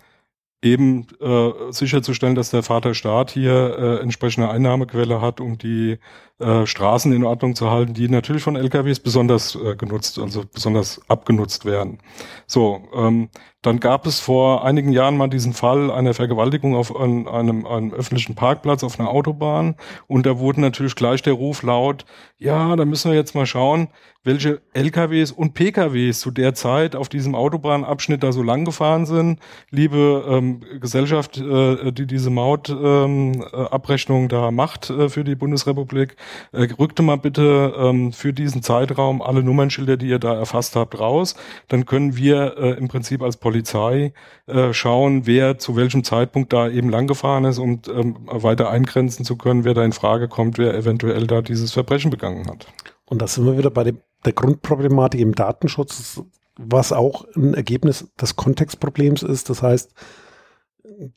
eben 0.62 1.06
äh, 1.20 1.72
sicherzustellen, 1.72 2.34
dass 2.34 2.50
der 2.50 2.62
Vaterstaat 2.62 3.30
hier 3.30 3.78
äh, 3.78 4.02
entsprechende 4.02 4.50
Einnahmequelle 4.50 5.20
hat, 5.20 5.40
um 5.40 5.56
die 5.56 5.98
äh, 6.38 6.66
Straßen 6.66 7.12
in 7.12 7.24
Ordnung 7.24 7.54
zu 7.54 7.70
halten, 7.70 7.94
die 7.94 8.08
natürlich 8.08 8.42
von 8.42 8.56
LKWs 8.56 9.00
besonders 9.00 9.54
äh, 9.54 9.74
genutzt, 9.76 10.18
also 10.18 10.44
besonders 10.52 11.00
abgenutzt 11.08 11.64
werden. 11.64 11.98
So, 12.46 12.82
ähm, 12.94 13.30
dann 13.62 13.78
gab 13.78 14.06
es 14.06 14.20
vor 14.20 14.64
einigen 14.64 14.92
Jahren 14.92 15.16
mal 15.16 15.28
diesen 15.28 15.52
Fall 15.52 15.90
einer 15.90 16.14
Vergewaltigung 16.14 16.74
auf 16.74 16.94
einem, 16.96 17.28
einem, 17.28 17.92
öffentlichen 17.92 18.34
Parkplatz 18.34 18.82
auf 18.82 18.98
einer 18.98 19.10
Autobahn 19.10 19.74
und 20.06 20.26
da 20.26 20.38
wurde 20.38 20.60
natürlich 20.60 20.94
gleich 20.94 21.22
der 21.22 21.34
Ruf 21.34 21.62
laut, 21.62 22.06
ja, 22.38 22.74
da 22.76 22.84
müssen 22.84 23.10
wir 23.10 23.18
jetzt 23.18 23.34
mal 23.34 23.46
schauen, 23.46 23.88
welche 24.22 24.60
LKWs 24.74 25.32
und 25.32 25.54
PKWs 25.54 26.20
zu 26.20 26.30
der 26.30 26.54
Zeit 26.54 26.94
auf 26.94 27.08
diesem 27.08 27.34
Autobahnabschnitt 27.34 28.22
da 28.22 28.32
so 28.32 28.42
lang 28.42 28.66
gefahren 28.66 29.06
sind. 29.06 29.40
Liebe 29.70 30.24
ähm, 30.28 30.60
Gesellschaft, 30.78 31.38
äh, 31.38 31.90
die 31.90 32.06
diese 32.06 32.28
Mautabrechnung 32.28 34.22
ähm, 34.22 34.28
da 34.28 34.50
macht 34.50 34.90
äh, 34.90 35.08
für 35.08 35.24
die 35.24 35.36
Bundesrepublik, 35.36 36.16
äh, 36.52 36.68
rückte 36.78 37.02
mal 37.02 37.16
bitte 37.16 37.74
ähm, 37.78 38.12
für 38.12 38.34
diesen 38.34 38.62
Zeitraum 38.62 39.22
alle 39.22 39.42
Nummernschilder, 39.42 39.96
die 39.96 40.08
ihr 40.08 40.18
da 40.18 40.34
erfasst 40.34 40.76
habt, 40.76 41.00
raus. 41.00 41.34
Dann 41.68 41.86
können 41.86 42.14
wir 42.16 42.58
äh, 42.58 42.70
im 42.72 42.88
Prinzip 42.88 43.22
als 43.22 43.38
Polizei 43.38 43.49
äh, 43.58 44.72
schauen, 44.72 45.26
wer 45.26 45.58
zu 45.58 45.76
welchem 45.76 46.04
Zeitpunkt 46.04 46.52
da 46.52 46.68
eben 46.68 46.88
langgefahren 46.88 47.44
ist, 47.44 47.58
um 47.58 47.80
ähm, 47.92 48.16
weiter 48.24 48.70
eingrenzen 48.70 49.24
zu 49.24 49.36
können, 49.36 49.64
wer 49.64 49.74
da 49.74 49.84
in 49.84 49.92
Frage 49.92 50.28
kommt, 50.28 50.58
wer 50.58 50.74
eventuell 50.74 51.26
da 51.26 51.42
dieses 51.42 51.72
Verbrechen 51.72 52.10
begangen 52.10 52.46
hat. 52.48 52.66
Und 53.06 53.20
da 53.22 53.26
sind 53.26 53.44
wir 53.46 53.58
wieder 53.58 53.70
bei 53.70 53.84
dem, 53.84 54.00
der 54.24 54.32
Grundproblematik 54.32 55.20
im 55.20 55.34
Datenschutz, 55.34 56.22
was 56.56 56.92
auch 56.92 57.24
ein 57.36 57.54
Ergebnis 57.54 58.08
des 58.20 58.36
Kontextproblems 58.36 59.22
ist. 59.22 59.50
Das 59.50 59.62
heißt, 59.62 59.92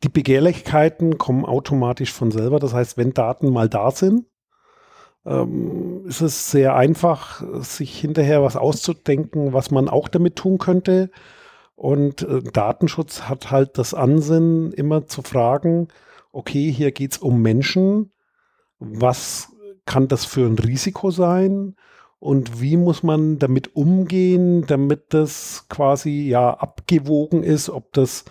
die 0.04 0.10
Begehrlichkeiten 0.10 1.18
kommen 1.18 1.46
automatisch 1.46 2.14
von 2.14 2.32
selber. 2.32 2.60
Das 2.60 2.74
heißt, 2.74 2.98
wenn 2.98 3.14
Daten 3.14 3.52
mal 3.52 3.68
da 3.68 3.92
sind, 3.92 4.26
ähm, 5.26 6.06
ist 6.08 6.22
es 6.22 6.52
sehr 6.52 6.76
einfach, 6.76 7.44
sich 7.62 7.98
hinterher 7.98 8.44
was 8.44 8.56
auszudenken, 8.56 9.54
was 9.54 9.72
man 9.72 9.90
auch 9.90 10.08
damit 10.08 10.36
tun 10.36 10.58
könnte. 10.58 11.12
Und 11.84 12.22
äh, 12.22 12.42
Datenschutz 12.42 13.24
hat 13.24 13.52
halt 13.52 13.78
das 13.78 13.94
Ansinnen, 13.94 14.72
immer 14.72 15.06
zu 15.06 15.22
fragen, 15.22 15.90
okay, 16.32 16.72
hier 16.72 16.94
geht 16.94 17.12
es 17.12 17.18
um 17.18 17.42
Menschen. 17.42 18.14
Was 18.80 19.50
kann 19.84 20.08
das 20.08 20.24
für 20.24 20.46
ein 20.46 20.58
Risiko 20.58 21.12
sein? 21.12 21.76
Und 22.20 22.62
wie 22.62 22.78
muss 22.78 23.04
man 23.04 23.38
damit 23.38 23.76
umgehen, 23.76 24.66
damit 24.66 25.14
das 25.14 25.66
quasi 25.68 26.22
ja 26.22 26.52
abgewogen 26.54 27.44
ist, 27.44 27.70
ob 27.70 27.92
das 27.92 28.24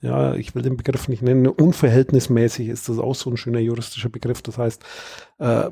ja, 0.00 0.36
ich 0.36 0.54
will 0.54 0.62
den 0.62 0.76
Begriff 0.76 1.08
nicht 1.08 1.22
nennen, 1.22 1.48
unverhältnismäßig 1.48 2.68
ist 2.68 2.88
das 2.88 3.00
auch 3.00 3.16
so 3.16 3.30
ein 3.30 3.36
schöner 3.36 3.58
juristischer 3.58 4.10
Begriff. 4.10 4.42
Das 4.42 4.58
heißt, 4.58 4.84
äh, 5.38 5.70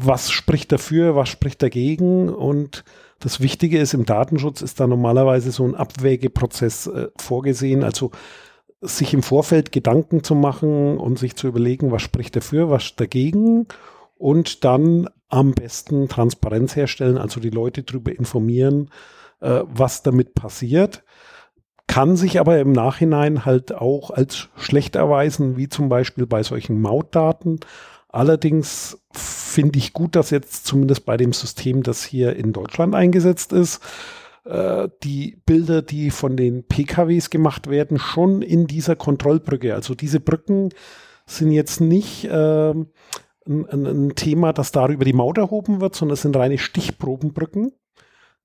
was 0.00 0.30
spricht 0.30 0.72
dafür, 0.72 1.14
was 1.14 1.28
spricht 1.28 1.62
dagegen 1.62 2.30
und 2.30 2.84
das 3.20 3.40
Wichtige 3.40 3.78
ist, 3.78 3.94
im 3.94 4.04
Datenschutz 4.04 4.62
ist 4.62 4.80
da 4.80 4.86
normalerweise 4.86 5.50
so 5.50 5.64
ein 5.64 5.74
Abwägeprozess 5.74 6.86
äh, 6.86 7.08
vorgesehen, 7.16 7.82
also 7.82 8.10
sich 8.80 9.14
im 9.14 9.22
Vorfeld 9.22 9.72
Gedanken 9.72 10.22
zu 10.22 10.34
machen 10.34 10.98
und 10.98 11.18
sich 11.18 11.34
zu 11.36 11.48
überlegen, 11.48 11.90
was 11.90 12.02
spricht 12.02 12.36
dafür, 12.36 12.70
was 12.70 12.94
dagegen 12.96 13.66
und 14.18 14.64
dann 14.64 15.08
am 15.28 15.52
besten 15.52 16.08
Transparenz 16.08 16.76
herstellen, 16.76 17.18
also 17.18 17.40
die 17.40 17.50
Leute 17.50 17.82
darüber 17.82 18.12
informieren, 18.12 18.90
äh, 19.40 19.62
was 19.64 20.02
damit 20.02 20.34
passiert. 20.34 21.02
Kann 21.86 22.16
sich 22.16 22.40
aber 22.40 22.58
im 22.58 22.72
Nachhinein 22.72 23.44
halt 23.44 23.74
auch 23.74 24.10
als 24.10 24.48
schlecht 24.56 24.96
erweisen, 24.96 25.56
wie 25.56 25.68
zum 25.68 25.88
Beispiel 25.88 26.26
bei 26.26 26.42
solchen 26.42 26.80
Mautdaten. 26.80 27.60
Allerdings 28.16 28.98
finde 29.12 29.78
ich 29.78 29.92
gut, 29.92 30.16
dass 30.16 30.30
jetzt 30.30 30.64
zumindest 30.64 31.04
bei 31.04 31.18
dem 31.18 31.34
System, 31.34 31.82
das 31.82 32.02
hier 32.02 32.34
in 32.34 32.54
Deutschland 32.54 32.94
eingesetzt 32.94 33.52
ist, 33.52 33.82
äh, 34.46 34.88
die 35.02 35.42
Bilder, 35.44 35.82
die 35.82 36.10
von 36.10 36.34
den 36.34 36.64
PKWs 36.64 37.28
gemacht 37.28 37.68
werden, 37.68 37.98
schon 37.98 38.40
in 38.40 38.66
dieser 38.66 38.96
Kontrollbrücke. 38.96 39.74
Also 39.74 39.94
diese 39.94 40.18
Brücken 40.18 40.70
sind 41.26 41.52
jetzt 41.52 41.82
nicht 41.82 42.24
äh, 42.24 42.70
ein, 42.70 42.86
ein, 43.70 44.14
Thema, 44.14 44.54
das 44.54 44.72
darüber 44.72 45.04
die 45.04 45.12
Maut 45.12 45.36
erhoben 45.36 45.82
wird, 45.82 45.94
sondern 45.94 46.14
es 46.14 46.22
sind 46.22 46.36
reine 46.36 46.56
Stichprobenbrücken. 46.56 47.72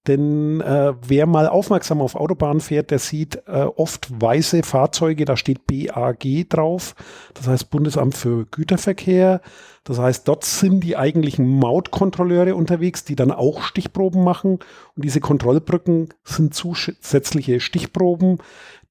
Denn 0.07 0.61
äh, 0.61 0.93
wer 1.07 1.27
mal 1.27 1.47
aufmerksam 1.47 2.01
auf 2.01 2.15
Autobahnen 2.15 2.59
fährt, 2.59 2.89
der 2.89 2.97
sieht 2.97 3.43
äh, 3.47 3.61
oft 3.75 4.09
weiße 4.19 4.63
Fahrzeuge, 4.63 5.25
da 5.25 5.37
steht 5.37 5.67
BAG 5.67 6.49
drauf, 6.49 6.95
das 7.35 7.47
heißt 7.47 7.69
Bundesamt 7.69 8.15
für 8.15 8.45
Güterverkehr. 8.47 9.41
Das 9.83 9.99
heißt, 9.99 10.27
dort 10.27 10.43
sind 10.43 10.83
die 10.83 10.97
eigentlichen 10.97 11.59
Mautkontrolleure 11.59 12.55
unterwegs, 12.55 13.03
die 13.03 13.15
dann 13.15 13.31
auch 13.31 13.61
Stichproben 13.61 14.23
machen. 14.23 14.59
Und 14.95 15.05
diese 15.05 15.19
Kontrollbrücken 15.19 16.09
sind 16.23 16.53
zusätzliche 16.53 17.59
Stichproben, 17.59 18.39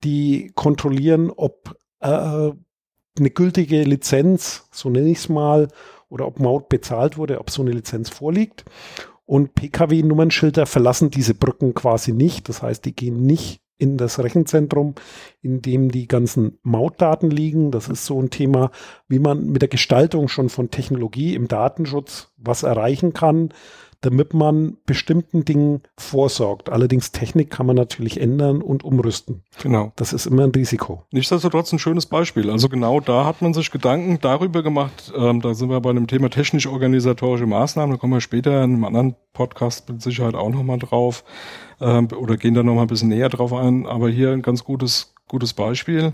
die 0.04 0.52
kontrollieren, 0.54 1.30
ob 1.30 1.76
äh, 2.00 2.06
eine 2.08 3.30
gültige 3.30 3.82
Lizenz, 3.82 4.68
so 4.70 4.90
nenne 4.90 5.10
ich 5.10 5.18
es 5.18 5.28
mal, 5.28 5.68
oder 6.08 6.26
ob 6.26 6.40
Maut 6.40 6.68
bezahlt 6.68 7.16
wurde, 7.16 7.40
ob 7.40 7.50
so 7.50 7.62
eine 7.62 7.70
Lizenz 7.70 8.08
vorliegt. 8.08 8.64
Und 9.30 9.54
Pkw-Nummernschilder 9.54 10.66
verlassen 10.66 11.12
diese 11.12 11.34
Brücken 11.34 11.72
quasi 11.72 12.10
nicht. 12.10 12.48
Das 12.48 12.62
heißt, 12.62 12.84
die 12.84 12.96
gehen 12.96 13.22
nicht 13.26 13.60
in 13.78 13.96
das 13.96 14.18
Rechenzentrum, 14.18 14.96
in 15.40 15.62
dem 15.62 15.92
die 15.92 16.08
ganzen 16.08 16.58
Mautdaten 16.64 17.30
liegen. 17.30 17.70
Das 17.70 17.88
ist 17.88 18.06
so 18.06 18.20
ein 18.20 18.30
Thema, 18.30 18.72
wie 19.06 19.20
man 19.20 19.46
mit 19.46 19.62
der 19.62 19.68
Gestaltung 19.68 20.26
schon 20.26 20.48
von 20.48 20.72
Technologie 20.72 21.36
im 21.36 21.46
Datenschutz 21.46 22.32
was 22.38 22.64
erreichen 22.64 23.12
kann 23.12 23.50
damit 24.00 24.34
man 24.34 24.78
bestimmten 24.86 25.44
Dingen 25.44 25.82
vorsorgt. 25.98 26.70
Allerdings 26.70 27.12
Technik 27.12 27.50
kann 27.50 27.66
man 27.66 27.76
natürlich 27.76 28.20
ändern 28.20 28.62
und 28.62 28.82
umrüsten. 28.84 29.44
Genau. 29.62 29.92
Das 29.96 30.12
ist 30.12 30.26
immer 30.26 30.44
ein 30.44 30.50
Risiko. 30.50 31.04
Nichtsdestotrotz 31.10 31.72
ein 31.72 31.78
schönes 31.78 32.06
Beispiel. 32.06 32.50
Also 32.50 32.68
genau 32.68 33.00
da 33.00 33.24
hat 33.26 33.42
man 33.42 33.52
sich 33.52 33.70
Gedanken 33.70 34.18
darüber 34.20 34.62
gemacht. 34.62 35.12
Ähm, 35.16 35.40
da 35.40 35.54
sind 35.54 35.70
wir 35.70 35.80
bei 35.80 35.92
dem 35.92 36.06
Thema 36.06 36.30
technisch-organisatorische 36.30 37.46
Maßnahmen. 37.46 37.92
Da 37.92 38.00
kommen 38.00 38.14
wir 38.14 38.20
später 38.20 38.64
in 38.64 38.74
einem 38.74 38.84
anderen 38.84 39.16
Podcast 39.32 39.88
mit 39.88 40.02
Sicherheit 40.02 40.34
auch 40.34 40.50
nochmal 40.50 40.78
drauf 40.78 41.24
ähm, 41.80 42.08
oder 42.16 42.36
gehen 42.36 42.54
da 42.54 42.62
nochmal 42.62 42.84
ein 42.84 42.88
bisschen 42.88 43.08
näher 43.08 43.28
drauf 43.28 43.52
ein. 43.52 43.86
Aber 43.86 44.08
hier 44.08 44.32
ein 44.32 44.42
ganz 44.42 44.64
gutes 44.64 45.14
gutes 45.30 45.54
Beispiel. 45.54 46.12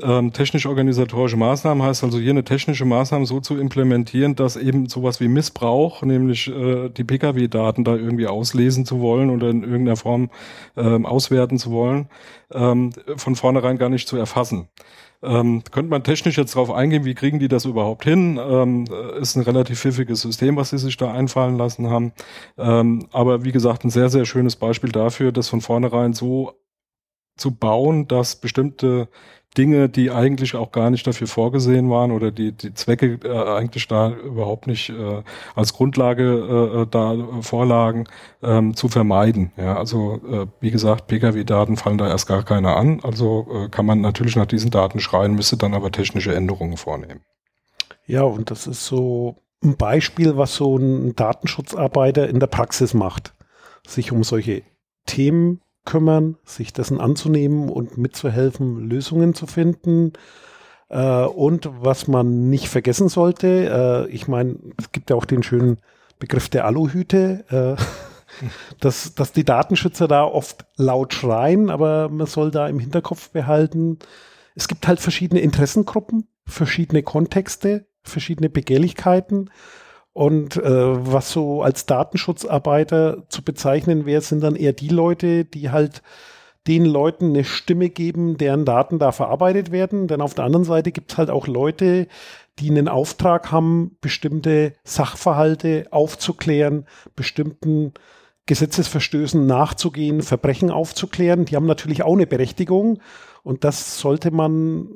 Ähm, 0.00 0.32
technisch-organisatorische 0.32 1.36
Maßnahmen 1.36 1.82
heißt 1.82 2.04
also 2.04 2.18
hier 2.18 2.30
eine 2.30 2.44
technische 2.44 2.84
Maßnahme 2.84 3.26
so 3.26 3.40
zu 3.40 3.58
implementieren, 3.58 4.36
dass 4.36 4.56
eben 4.56 4.88
sowas 4.88 5.20
wie 5.20 5.28
Missbrauch, 5.28 6.02
nämlich 6.02 6.48
äh, 6.48 6.90
die 6.90 7.04
Pkw-Daten 7.04 7.82
da 7.82 7.96
irgendwie 7.96 8.26
auslesen 8.26 8.84
zu 8.84 9.00
wollen 9.00 9.30
oder 9.30 9.48
in 9.48 9.62
irgendeiner 9.62 9.96
Form 9.96 10.30
ähm, 10.76 11.06
auswerten 11.06 11.58
zu 11.58 11.72
wollen, 11.72 12.08
ähm, 12.52 12.92
von 13.16 13.34
vornherein 13.34 13.78
gar 13.78 13.88
nicht 13.88 14.06
zu 14.06 14.16
erfassen. 14.16 14.68
Ähm, 15.20 15.64
könnte 15.72 15.90
man 15.90 16.04
technisch 16.04 16.38
jetzt 16.38 16.54
darauf 16.54 16.70
eingehen, 16.70 17.04
wie 17.04 17.14
kriegen 17.14 17.40
die 17.40 17.48
das 17.48 17.64
überhaupt 17.64 18.04
hin? 18.04 18.38
Ähm, 18.40 18.84
ist 19.20 19.34
ein 19.34 19.42
relativ 19.42 19.80
pfiffiges 19.80 20.20
System, 20.20 20.56
was 20.56 20.70
sie 20.70 20.78
sich 20.78 20.96
da 20.96 21.10
einfallen 21.10 21.56
lassen 21.56 21.90
haben. 21.90 22.12
Ähm, 22.56 23.08
aber 23.10 23.44
wie 23.44 23.50
gesagt, 23.50 23.84
ein 23.84 23.90
sehr, 23.90 24.10
sehr 24.10 24.26
schönes 24.26 24.54
Beispiel 24.54 24.92
dafür, 24.92 25.32
dass 25.32 25.48
von 25.48 25.60
vornherein 25.60 26.12
so 26.12 26.52
zu 27.38 27.52
bauen, 27.52 28.08
dass 28.08 28.36
bestimmte 28.36 29.08
Dinge, 29.56 29.88
die 29.88 30.10
eigentlich 30.10 30.54
auch 30.54 30.72
gar 30.72 30.90
nicht 30.90 31.06
dafür 31.06 31.26
vorgesehen 31.26 31.90
waren 31.90 32.12
oder 32.12 32.30
die, 32.30 32.52
die 32.52 32.74
Zwecke 32.74 33.18
äh, 33.24 33.56
eigentlich 33.56 33.88
da 33.88 34.10
überhaupt 34.10 34.66
nicht 34.66 34.90
äh, 34.90 35.22
als 35.54 35.72
Grundlage 35.72 36.84
äh, 36.84 36.86
da 36.88 37.16
vorlagen, 37.40 38.04
ähm, 38.42 38.76
zu 38.76 38.88
vermeiden. 38.88 39.52
Ja, 39.56 39.76
also 39.76 40.20
äh, 40.30 40.46
wie 40.60 40.70
gesagt, 40.70 41.08
Pkw-Daten 41.08 41.76
fallen 41.76 41.98
da 41.98 42.08
erst 42.08 42.28
gar 42.28 42.44
keine 42.44 42.76
an. 42.76 43.00
Also 43.02 43.46
äh, 43.50 43.68
kann 43.68 43.86
man 43.86 44.00
natürlich 44.00 44.36
nach 44.36 44.46
diesen 44.46 44.70
Daten 44.70 45.00
schreien, 45.00 45.34
müsste 45.34 45.56
dann 45.56 45.74
aber 45.74 45.90
technische 45.90 46.34
Änderungen 46.34 46.76
vornehmen. 46.76 47.22
Ja, 48.06 48.22
und 48.22 48.50
das 48.50 48.66
ist 48.66 48.86
so 48.86 49.36
ein 49.62 49.76
Beispiel, 49.76 50.36
was 50.36 50.54
so 50.54 50.76
ein 50.76 51.16
Datenschutzarbeiter 51.16 52.28
in 52.28 52.38
der 52.38 52.46
Praxis 52.46 52.94
macht. 52.94 53.34
Sich 53.86 54.12
um 54.12 54.22
solche 54.22 54.62
Themen 55.06 55.62
kümmern, 55.88 56.36
sich 56.44 56.74
dessen 56.74 57.00
anzunehmen 57.00 57.70
und 57.70 57.96
mitzuhelfen, 57.96 58.88
Lösungen 58.88 59.32
zu 59.32 59.46
finden. 59.46 60.12
Äh, 60.90 61.24
und 61.24 61.70
was 61.80 62.06
man 62.08 62.50
nicht 62.50 62.68
vergessen 62.68 63.08
sollte, 63.08 64.06
äh, 64.06 64.12
ich 64.12 64.28
meine, 64.28 64.56
es 64.76 64.92
gibt 64.92 65.08
ja 65.08 65.16
auch 65.16 65.24
den 65.24 65.42
schönen 65.42 65.78
Begriff 66.18 66.50
der 66.50 66.66
Aluhüte, 66.66 67.44
äh, 67.48 67.82
dass, 68.80 69.14
dass 69.14 69.32
die 69.32 69.44
Datenschützer 69.44 70.08
da 70.08 70.24
oft 70.24 70.66
laut 70.76 71.14
schreien, 71.14 71.70
aber 71.70 72.10
man 72.10 72.26
soll 72.26 72.50
da 72.50 72.68
im 72.68 72.78
Hinterkopf 72.78 73.30
behalten, 73.30 73.98
es 74.54 74.68
gibt 74.68 74.86
halt 74.86 75.00
verschiedene 75.00 75.40
Interessengruppen, 75.40 76.28
verschiedene 76.44 77.02
Kontexte, 77.02 77.86
verschiedene 78.02 78.50
Begehrlichkeiten. 78.50 79.50
Und 80.18 80.56
äh, 80.56 80.62
was 80.64 81.30
so 81.30 81.62
als 81.62 81.86
Datenschutzarbeiter 81.86 83.22
zu 83.28 83.44
bezeichnen 83.44 84.04
wäre, 84.04 84.20
sind 84.20 84.42
dann 84.42 84.56
eher 84.56 84.72
die 84.72 84.88
Leute, 84.88 85.44
die 85.44 85.70
halt 85.70 86.02
den 86.66 86.84
Leuten 86.84 87.26
eine 87.26 87.44
Stimme 87.44 87.88
geben, 87.88 88.36
deren 88.36 88.64
Daten 88.64 88.98
da 88.98 89.12
verarbeitet 89.12 89.70
werden. 89.70 90.08
Denn 90.08 90.20
auf 90.20 90.34
der 90.34 90.44
anderen 90.44 90.64
Seite 90.64 90.90
gibt 90.90 91.12
es 91.12 91.18
halt 91.18 91.30
auch 91.30 91.46
Leute, 91.46 92.08
die 92.58 92.68
einen 92.68 92.88
Auftrag 92.88 93.52
haben, 93.52 93.96
bestimmte 94.00 94.72
Sachverhalte 94.82 95.86
aufzuklären, 95.92 96.86
bestimmten 97.14 97.92
Gesetzesverstößen 98.46 99.46
nachzugehen, 99.46 100.22
Verbrechen 100.22 100.72
aufzuklären. 100.72 101.44
Die 101.44 101.54
haben 101.54 101.66
natürlich 101.66 102.02
auch 102.02 102.14
eine 102.14 102.26
Berechtigung. 102.26 102.98
Und 103.44 103.62
das 103.62 104.00
sollte 104.00 104.32
man 104.32 104.88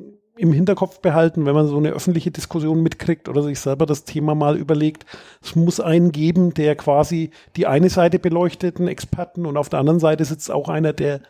im 0.43 0.53
Hinterkopf 0.53 0.99
behalten, 0.99 1.47
wenn 1.47 1.55
man 1.55 1.69
so 1.69 1.77
eine 1.77 1.91
öffentliche 1.91 2.33
Diskussion 2.33 2.83
mitkriegt 2.83 3.29
oder 3.29 3.45
sich 3.45 3.61
selber 3.61 3.87
das 3.87 4.03
Thema 4.03 4.35
mal 4.35 4.57
überlegt. 4.57 5.07
Es 5.41 5.55
muss 5.55 5.79
einen 5.79 6.11
geben, 6.11 6.53
der 6.53 6.75
quasi 6.75 7.31
die 7.55 7.69
eine 7.69 7.89
Seite 7.91 8.19
beleuchtet, 8.19 8.79
einen 8.79 8.89
Experten, 8.89 9.47
und 9.47 9.57
auf 9.57 9.69
der 9.69 9.79
anderen 9.79 10.01
Seite 10.01 10.25
sitzt 10.25 10.51
auch 10.51 10.69
einer, 10.69 10.93
der 10.93 11.21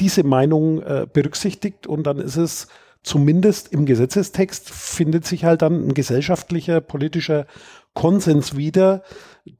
diese 0.00 0.24
Meinung 0.24 0.82
äh, 0.82 1.06
berücksichtigt. 1.10 1.86
Und 1.86 2.08
dann 2.08 2.18
ist 2.18 2.36
es 2.36 2.66
zumindest 3.04 3.72
im 3.72 3.86
Gesetzestext, 3.86 4.68
findet 4.68 5.26
sich 5.26 5.44
halt 5.44 5.62
dann 5.62 5.86
ein 5.86 5.94
gesellschaftlicher, 5.94 6.80
politischer 6.80 7.46
Konsens 7.94 8.56
wieder, 8.56 9.04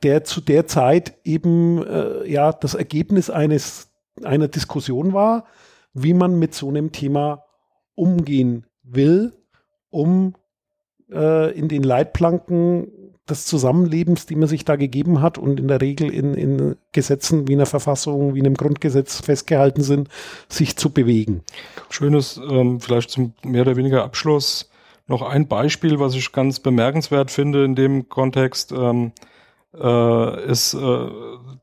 der 0.03 0.25
zu 0.25 0.41
der 0.41 0.67
Zeit 0.67 1.15
eben 1.23 1.87
äh, 1.87 2.29
ja 2.29 2.53
das 2.53 2.75
Ergebnis 2.75 3.31
eines 3.31 3.93
einer 4.25 4.49
Diskussion 4.49 5.13
war, 5.13 5.45
wie 5.95 6.13
man 6.13 6.41
mit 6.41 6.57
so 6.57 6.69
einem 6.69 6.91
Thema 6.91 7.45
umgehen 7.95 8.67
will, 8.95 9.33
um 9.91 10.35
äh, 11.11 11.57
in 11.59 11.69
den 11.69 11.83
Leitplanken 11.83 12.89
des 13.29 13.47
Zusammenlebens, 13.47 14.27
die 14.27 14.35
man 14.35 14.49
sich 14.49 14.65
da 14.65 14.77
gegeben 14.77 15.21
hat 15.21 15.39
und 15.39 15.61
in 15.61 15.69
der 15.69 15.81
Regel 15.81 16.13
in, 16.13 16.35
in 16.35 16.77
Gesetzen 16.93 17.47
wie 17.49 17.55
einer 17.55 17.67
Verfassung, 17.67 18.35
wie 18.35 18.41
einem 18.41 18.55
Grundgesetz 18.55 19.21
festgehalten 19.21 19.83
sind, 19.83 20.09
sich 20.49 20.77
zu 20.77 20.91
bewegen. 20.91 21.43
Schönes, 21.89 22.41
ähm, 22.51 22.81
vielleicht 22.81 23.11
zum 23.11 23.35
mehr 23.45 23.63
oder 23.63 23.77
weniger 23.77 24.03
Abschluss 24.03 24.69
noch 25.07 25.23
ein 25.23 25.49
Beispiel, 25.49 25.99
was 25.99 26.15
ich 26.15 26.33
ganz 26.33 26.61
bemerkenswert 26.61 27.31
finde 27.31 27.65
in 27.65 27.75
dem 27.75 28.09
Kontext, 28.09 28.73
ähm, 28.73 29.13
äh, 29.75 30.51
ist 30.51 30.75
äh, 30.75 31.07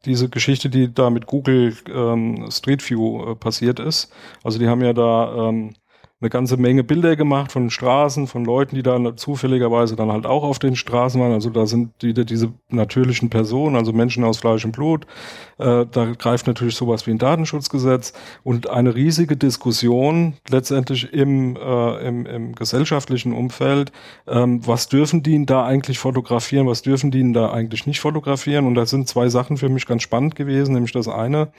diese 0.05 0.29
Geschichte, 0.29 0.69
die 0.69 0.93
da 0.93 1.09
mit 1.09 1.27
Google 1.27 1.75
ähm, 1.93 2.49
Street 2.51 2.87
View 2.89 3.31
äh, 3.31 3.35
passiert 3.35 3.79
ist. 3.79 4.11
Also 4.43 4.59
die 4.59 4.67
haben 4.67 4.81
ja 4.81 4.93
da 4.93 5.49
ähm, 5.49 5.73
eine 6.19 6.31
ganze 6.31 6.57
Menge 6.57 6.83
Bilder 6.83 7.15
gemacht 7.15 7.51
von 7.51 7.69
Straßen, 7.69 8.25
von 8.25 8.43
Leuten, 8.43 8.75
die 8.75 8.81
da 8.81 9.15
zufälligerweise 9.15 9.95
dann 9.95 10.11
halt 10.11 10.25
auch 10.25 10.41
auf 10.41 10.57
den 10.57 10.75
Straßen 10.75 11.21
waren. 11.21 11.31
Also 11.31 11.51
da 11.51 11.67
sind 11.67 11.91
wieder 12.01 12.25
diese 12.25 12.53
natürlichen 12.69 13.29
Personen, 13.29 13.75
also 13.75 13.93
Menschen 13.93 14.23
aus 14.23 14.39
Fleisch 14.39 14.65
und 14.65 14.71
Blut. 14.71 15.05
Äh, 15.59 15.85
da 15.85 16.13
greift 16.17 16.47
natürlich 16.47 16.75
sowas 16.75 17.05
wie 17.05 17.11
ein 17.11 17.19
Datenschutzgesetz 17.19 18.13
und 18.43 18.67
eine 18.67 18.95
riesige 18.95 19.37
Diskussion 19.37 20.33
letztendlich 20.49 21.13
im, 21.13 21.55
äh, 21.55 22.07
im, 22.07 22.25
im 22.25 22.55
gesellschaftlichen 22.55 23.31
Umfeld. 23.33 23.91
Ähm, 24.27 24.65
was 24.65 24.89
dürfen 24.89 25.21
die 25.21 25.45
da 25.45 25.65
eigentlich 25.65 25.99
fotografieren? 25.99 26.65
Was 26.65 26.81
dürfen 26.81 27.11
die 27.11 27.31
da 27.31 27.51
eigentlich 27.51 27.85
nicht 27.85 27.99
fotografieren? 27.99 28.65
Und 28.65 28.73
da 28.73 28.87
sind 28.87 29.07
zwei 29.07 29.29
Sachen 29.29 29.57
für 29.57 29.69
mich 29.69 29.85
ganz 29.85 30.01
spannend 30.01 30.35
gewesen, 30.35 30.73
nämlich 30.73 30.93
das 30.93 31.07
eine, 31.07 31.49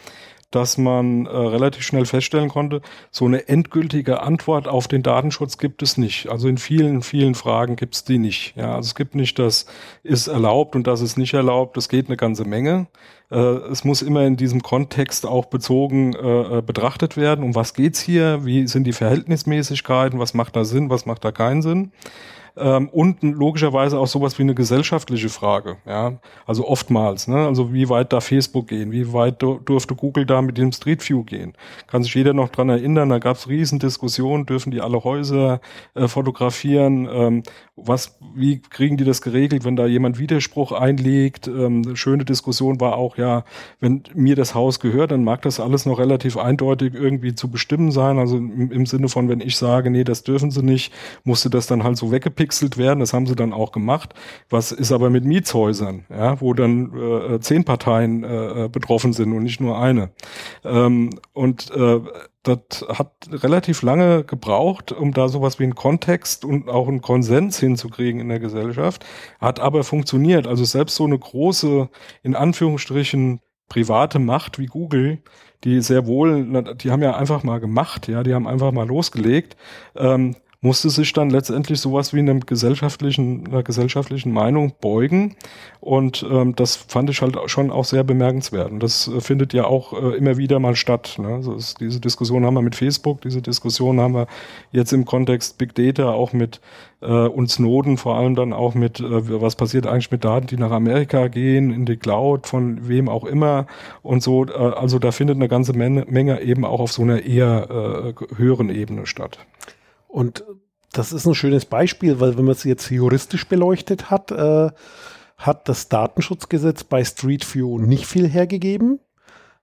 dass 0.51 0.79
man 0.79 1.27
äh, 1.27 1.29
relativ 1.29 1.83
schnell 1.83 2.07
feststellen 2.07 2.49
konnte, 2.49 2.81
so 3.11 3.27
eine 3.27 3.49
endgültige 3.49 4.23
Antwort 4.23 4.67
auf 4.67 4.89
den 4.89 5.03
Datenschutz 5.03 5.59
gibt 5.59 5.83
es 5.83 5.99
nicht. 5.99 6.29
Also 6.31 6.49
in 6.49 6.57
vielen, 6.57 7.03
vielen 7.03 7.35
Fragen 7.35 7.77
gibt 7.77 7.95
es 7.95 8.05
die 8.05 8.19
nicht. 8.19 8.57
Ja, 8.57 8.75
also 8.75 8.87
es 8.87 8.95
gibt 8.95 9.15
nicht, 9.15 9.39
das 9.39 9.67
ist 10.03 10.27
erlaubt 10.27 10.75
und 10.75 10.87
das 10.87 11.03
ist 11.03 11.19
nicht 11.19 11.35
erlaubt. 11.35 11.77
Es 11.77 11.89
geht 11.89 12.07
eine 12.07 12.17
ganze 12.17 12.45
Menge. 12.45 12.87
Äh, 13.31 13.37
es 13.37 13.85
muss 13.85 14.01
immer 14.01 14.25
in 14.25 14.37
diesem 14.37 14.63
Kontext 14.63 15.27
auch 15.27 15.47
bezogen 15.47 16.15
äh, 16.15 16.59
äh 16.59 16.63
betrachtet 16.63 17.17
werden. 17.19 17.45
Um 17.45 17.55
was 17.55 17.75
geht's 17.75 18.01
hier? 18.01 18.45
Wie 18.47 18.67
sind 18.67 18.85
die 18.85 18.93
Verhältnismäßigkeiten? 18.93 20.19
Was 20.19 20.33
macht 20.33 20.57
da 20.57 20.65
Sinn? 20.65 20.89
Was 20.89 21.05
macht 21.05 21.25
da 21.25 21.33
keinen 21.33 21.61
Sinn? 21.61 21.93
Ähm, 22.61 22.89
und 22.89 23.23
logischerweise 23.23 23.99
auch 23.99 24.07
sowas 24.07 24.39
wie 24.39 24.43
eine 24.43 24.55
gesellschaftliche 24.55 25.29
Frage. 25.29 25.77
Ja, 25.87 26.19
also 26.47 26.67
oftmals. 26.67 27.29
Ne? 27.29 27.47
Also 27.47 27.73
wie 27.73 27.89
weit 27.89 28.13
darf 28.13 28.27
Facebook 28.27 28.69
gehen? 28.69 28.93
Wie 28.93 29.13
weit 29.13 29.43
durfte 29.43 29.95
Google 29.95 30.27
da 30.27 30.43
mit 30.43 30.59
dem 30.59 30.73
Street 30.73 31.09
View 31.09 31.23
gehen? 31.25 31.55
Kann 31.87 32.03
sich 32.03 32.15
jeder 32.15 32.33
noch 32.33 32.49
dran 32.49 32.69
erinnern? 32.69 33.09
Da 33.09 33.19
gab 33.19 33.37
es 33.37 33.49
Riesendiskussionen. 33.49 34.47
Dürfen 34.47 34.71
die 34.71 34.81
alle 34.81 35.05
Häuser 35.05 35.61
äh, 35.95 36.09
fotografieren? 36.09 37.09
Ähm, 37.11 37.43
was? 37.77 38.19
Wie 38.35 38.61
kriegen 38.61 38.97
die 38.97 39.05
das 39.05 39.23
geregelt, 39.23 39.65
wenn 39.65 39.77
da 39.77 39.87
jemand 39.87 40.19
Widerspruch 40.19 40.73
einlegt? 40.73 41.49
Ähm, 41.49 41.95
schöne 41.95 42.25
Diskussion 42.25 42.81
war 42.81 42.97
auch 42.97 43.17
ja, 43.17 43.45
wenn 43.81 44.03
mir 44.15 44.37
das 44.37 44.55
Haus 44.55 44.81
gehört, 44.81 45.13
dann 45.13 45.25
mag 45.25 45.43
das 45.43 45.61
alles 45.61 45.87
noch 45.87 45.99
relativ 45.99 46.37
eindeutig 46.37 46.95
irgendwie 46.95 47.35
zu 47.35 47.51
bestimmen 47.51 47.93
sein. 47.93 48.19
Also 48.19 48.37
im, 48.37 48.71
im 48.73 48.87
Sinne 48.87 49.09
von, 49.09 49.29
wenn 49.29 49.41
ich 49.41 49.57
sage, 49.57 49.91
nee, 49.91 50.05
das 50.05 50.25
dürfen 50.25 50.51
sie 50.51 50.63
nicht, 50.63 50.93
musste 51.25 51.51
das 51.51 51.67
dann 51.67 51.85
halt 51.85 51.97
so 51.97 52.11
weggepickt 52.11 52.48
abgepixelt 52.49 52.79
werden. 52.79 53.01
Das 53.01 53.13
haben 53.13 53.27
sie 53.27 53.37
dann 53.37 53.53
auch 53.53 53.73
gemacht. 53.73 54.15
Was 54.51 54.73
ist 54.73 54.93
aber 54.93 55.11
mit 55.11 55.25
Mietshäusern, 55.25 56.05
ja, 56.11 56.41
wo 56.41 56.55
dann 56.55 56.93
äh, 56.97 57.41
zehn 57.41 57.65
Parteien 57.65 58.25
äh, 58.25 58.65
äh, 58.65 58.69
betroffen 58.69 59.13
sind 59.13 59.33
und 59.33 59.43
nicht 59.43 59.61
nur 59.61 59.79
eine. 59.79 60.11
Ähm, 60.65 61.11
und 61.33 61.71
äh, 61.71 62.01
das 62.43 62.87
hat 62.89 63.13
relativ 63.31 63.83
lange 63.83 64.25
gebraucht, 64.25 64.93
um 64.93 65.13
da 65.13 65.29
sowas 65.29 65.59
wie 65.59 65.65
einen 65.65 65.75
Kontext 65.75 66.45
und 66.45 66.69
auch 66.69 66.89
einen 66.89 67.03
Konsens 67.03 67.59
hinzukriegen 67.61 68.21
in 68.21 68.29
der 68.29 68.41
Gesellschaft. 68.41 69.05
Hat 69.39 69.61
aber 69.61 69.85
funktioniert. 69.85 70.47
Also 70.47 70.65
selbst 70.65 70.97
so 70.97 71.05
eine 71.05 71.19
große, 71.19 71.89
in 72.23 72.35
Anführungsstrichen, 72.35 73.41
private 73.69 74.19
Macht 74.19 74.59
wie 74.59 74.65
Google, 74.65 75.19
die 75.63 75.83
sehr 75.83 76.07
wohl, 76.07 76.75
die 76.77 76.91
haben 76.91 77.03
ja 77.03 77.17
einfach 77.17 77.43
mal 77.43 77.61
gemacht, 77.61 78.09
ja, 78.09 78.23
die 78.23 78.33
haben 78.33 78.47
einfach 78.47 78.73
mal 78.73 78.87
losgelegt. 78.87 79.57
Ähm, 79.95 80.37
musste 80.61 80.91
sich 80.91 81.13
dann 81.13 81.31
letztendlich 81.31 81.81
sowas 81.81 82.13
wie 82.13 82.19
einem 82.19 82.41
gesellschaftlichen, 82.41 83.47
einer 83.47 83.63
gesellschaftlichen 83.63 84.33
Meinung 84.33 84.73
beugen. 84.81 85.37
Und 85.81 86.27
ähm, 86.29 86.57
das 86.57 86.75
fand 86.75 87.11
ich 87.11 87.23
halt 87.23 87.39
schon 87.47 87.71
auch 87.71 87.85
sehr 87.85 88.03
bemerkenswert. 88.03 88.73
Und 88.73 88.83
das 88.83 89.07
äh, 89.07 89.21
findet 89.21 89.53
ja 89.53 89.67
auch 89.67 89.93
äh, 89.93 90.17
immer 90.17 90.37
wieder 90.37 90.59
mal 90.59 90.75
statt. 90.75 91.17
Ne? 91.19 91.29
Also 91.29 91.55
ist, 91.55 91.81
diese 91.81 92.01
Diskussion 92.01 92.45
haben 92.45 92.55
wir 92.55 92.63
mit 92.63 92.75
Facebook, 92.75 93.21
diese 93.21 93.41
Diskussion 93.41 94.01
haben 94.01 94.15
wir 94.15 94.27
jetzt 94.73 94.93
im 94.93 95.05
Kontext 95.05 95.59
Big 95.59 95.77
Data 95.77 96.11
auch 96.11 96.33
mit 96.33 96.61
äh, 97.03 97.07
und 97.07 97.49
Snowden, 97.49 97.97
vor 97.97 98.17
allem 98.17 98.35
dann 98.35 98.53
auch 98.53 98.75
mit, 98.75 98.99
äh, 98.99 99.41
was 99.41 99.55
passiert 99.55 99.87
eigentlich 99.87 100.11
mit 100.11 100.25
Daten, 100.25 100.49
die 100.49 100.57
nach 100.57 100.73
Amerika 100.73 101.29
gehen, 101.29 101.73
in 101.73 101.87
die 101.87 101.97
Cloud, 101.97 102.49
von 102.49 102.89
wem 102.89 103.09
auch 103.09 103.25
immer 103.25 103.69
und 104.03 104.25
so. 104.25 104.45
Äh, 104.47 104.51
also 104.51 104.99
da 104.99 105.13
findet 105.13 105.37
eine 105.37 105.47
ganze 105.47 105.73
Menge, 105.73 106.05
Menge 106.09 106.41
eben 106.41 106.65
auch 106.65 106.81
auf 106.81 106.91
so 106.91 107.03
einer 107.03 107.23
eher 107.23 108.15
äh, 108.19 108.37
höheren 108.37 108.71
Ebene 108.71 109.07
statt. 109.07 109.39
Und 110.19 110.45
das 110.93 111.13
ist 111.13 111.27
ein 111.27 111.37
schönes 111.37 111.65
Beispiel, 111.65 112.19
weil 112.19 112.37
wenn 112.37 112.47
man 112.47 112.51
es 112.51 112.65
jetzt 112.65 112.91
juristisch 112.91 113.47
beleuchtet 113.47 114.11
hat, 114.11 114.33
äh, 114.33 114.71
hat 115.37 115.69
das 115.69 115.89
Datenschutzgesetz 115.89 116.83
bei 116.83 117.05
Street 117.05 117.55
View 117.55 117.79
nicht 117.79 118.05
viel 118.05 118.27
hergegeben. 118.27 118.99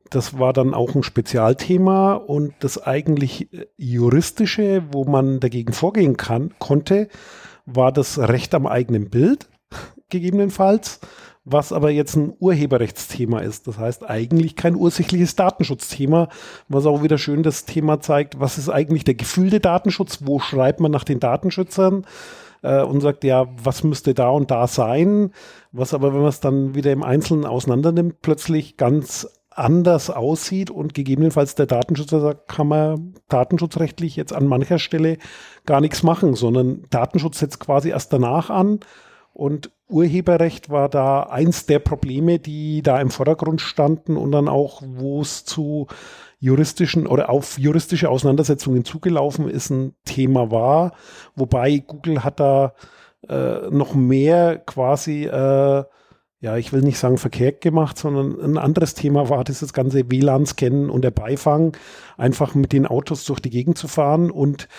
Das 0.10 0.40
war 0.40 0.54
dann 0.54 0.74
auch 0.74 0.96
ein 0.96 1.04
Spezialthema 1.04 2.14
und 2.14 2.54
das 2.62 2.82
eigentlich 2.82 3.50
juristische, 3.76 4.84
wo 4.94 5.04
man 5.04 5.42
dagegen 5.42 5.74
vorgehen 5.74 6.16
kann, 6.16 6.54
konnte, 6.58 7.10
war 7.66 7.92
das 7.92 8.18
Recht 8.18 8.56
am 8.56 8.66
eigenen 8.66 9.10
Bild 9.10 9.50
gegebenenfalls 10.10 11.02
was 11.46 11.72
aber 11.72 11.92
jetzt 11.92 12.16
ein 12.16 12.34
Urheberrechtsthema 12.40 13.40
ist. 13.40 13.68
Das 13.68 13.78
heißt 13.78 14.10
eigentlich 14.10 14.56
kein 14.56 14.76
ursächliches 14.76 15.36
Datenschutzthema, 15.36 16.28
was 16.68 16.88
auch 16.88 17.04
wieder 17.04 17.20
schön 17.20 17.44
das 17.44 17.66
Thema 17.66 18.02
zeigt, 18.02 18.40
was 18.40 18.58
ist 18.58 18.70
eigentlich 18.70 19.04
der 19.04 19.14
gefühlte 19.14 19.60
Datenschutz, 19.60 20.20
wo 20.24 20.40
schreibt 20.40 20.80
man 20.80 20.92
nach 20.92 21.04
den 21.04 21.20
Datenschützern? 21.20 22.06
Äh, 22.64 22.82
und 22.82 23.02
sagt, 23.02 23.24
ja, 23.24 23.46
was 23.64 23.84
müsste 23.84 24.16
da 24.16 24.30
und 24.30 24.50
da 24.50 24.66
sein, 24.66 25.32
was 25.72 25.94
aber, 25.94 26.14
wenn 26.14 26.22
man 26.22 26.30
es 26.30 26.40
dann 26.40 26.74
wieder 26.74 26.92
im 26.92 27.04
Einzelnen 27.04 27.46
auseinandernimmt, 27.46 28.22
plötzlich 28.22 28.76
ganz 28.76 29.28
anders 29.52 30.10
aussieht 30.10 30.72
und 30.72 30.94
gegebenenfalls 30.94 31.56
der 31.56 31.68
Datenschützer 31.68 32.20
sagt, 32.20 32.48
kann 32.48 32.68
man 32.68 33.14
datenschutzrechtlich 33.30 34.16
jetzt 34.16 34.34
an 34.34 34.48
mancher 34.48 34.80
Stelle 34.80 35.18
gar 35.66 35.80
nichts 35.80 36.04
machen, 36.04 36.34
sondern 36.34 36.84
Datenschutz 36.90 37.40
setzt 37.40 37.60
quasi 37.60 37.90
erst 37.90 38.12
danach 38.12 38.50
an 38.50 38.80
und 39.36 39.70
Urheberrecht 39.90 40.70
war 40.70 40.88
da 40.88 41.24
eins 41.24 41.66
der 41.66 41.80
Probleme, 41.80 42.40
die 42.40 42.82
da 42.82 43.02
im 43.02 43.10
Vordergrund 43.10 43.60
standen 43.60 44.16
und 44.16 44.32
dann 44.32 44.48
auch, 44.48 44.82
wo 44.86 45.22
es 45.22 45.44
zu 45.44 45.88
juristischen 46.40 47.06
oder 47.06 47.30
auf 47.30 47.60
juristische 47.60 48.10
Auseinandersetzungen 48.10 48.86
zugelaufen 48.86 49.50
ist, 49.50 49.72
ein 49.72 49.94
Thema 50.06 50.52
war. 50.52 50.94
Wobei 51.36 51.80
Google 51.80 52.24
hat 52.24 52.40
da 52.40 52.76
äh, 53.28 53.70
noch 53.72 53.94
mehr 53.94 54.58
quasi, 54.58 55.26
äh, 55.26 55.84
ja, 56.40 56.58
ich 56.58 56.72
will 56.72 56.82
nicht 56.82 56.98
sagen 56.98 57.18
verkehrt 57.18 57.60
gemacht, 57.60 57.98
sondern 57.98 58.40
ein 58.40 58.58
anderes 58.58 58.94
Thema 58.94 59.28
war 59.30 59.44
dieses 59.44 59.74
ganze 59.74 60.10
WLAN-Scannen 60.10 60.90
und 60.90 61.02
der 61.02 61.12
Beifang, 61.12 61.76
einfach 62.16 62.56
mit 62.56 62.72
den 62.72 62.88
Autos 62.88 63.26
durch 63.26 63.42
die 63.42 63.50
Gegend 63.50 63.78
zu 63.78 63.90
fahren 63.90 64.32
und 64.32 64.70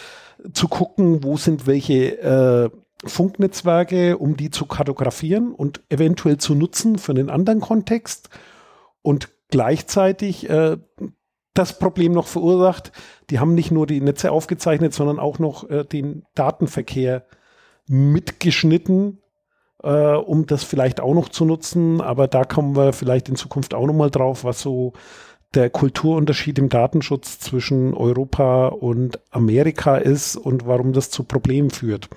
zu 0.54 0.66
gucken, 0.68 1.22
wo 1.24 1.36
sind 1.36 1.66
welche 1.66 2.22
äh, 2.22 2.70
Funknetzwerke, 3.04 4.16
um 4.16 4.36
die 4.36 4.50
zu 4.50 4.66
kartografieren 4.66 5.52
und 5.52 5.82
eventuell 5.88 6.38
zu 6.38 6.54
nutzen 6.54 6.98
für 6.98 7.12
einen 7.12 7.30
anderen 7.30 7.60
Kontext 7.60 8.30
und 9.02 9.28
gleichzeitig 9.48 10.48
äh, 10.48 10.78
das 11.54 11.78
Problem 11.78 12.12
noch 12.12 12.26
verursacht. 12.26 12.92
Die 13.30 13.38
haben 13.38 13.54
nicht 13.54 13.70
nur 13.70 13.86
die 13.86 14.00
Netze 14.00 14.30
aufgezeichnet, 14.30 14.94
sondern 14.94 15.18
auch 15.18 15.38
noch 15.38 15.68
äh, 15.68 15.84
den 15.84 16.24
Datenverkehr 16.34 17.24
mitgeschnitten, 17.86 19.18
äh, 19.82 20.14
um 20.14 20.46
das 20.46 20.64
vielleicht 20.64 21.00
auch 21.00 21.14
noch 21.14 21.28
zu 21.28 21.44
nutzen. 21.44 22.00
Aber 22.00 22.28
da 22.28 22.44
kommen 22.44 22.76
wir 22.76 22.92
vielleicht 22.92 23.28
in 23.28 23.36
Zukunft 23.36 23.74
auch 23.74 23.86
noch 23.86 23.94
mal 23.94 24.10
drauf, 24.10 24.44
was 24.44 24.60
so 24.60 24.92
der 25.54 25.70
Kulturunterschied 25.70 26.58
im 26.58 26.68
Datenschutz 26.68 27.38
zwischen 27.38 27.94
Europa 27.94 28.68
und 28.68 29.20
Amerika 29.30 29.96
ist 29.96 30.36
und 30.36 30.66
warum 30.66 30.92
das 30.92 31.10
zu 31.10 31.24
Problemen 31.24 31.70
führt. 31.70 32.08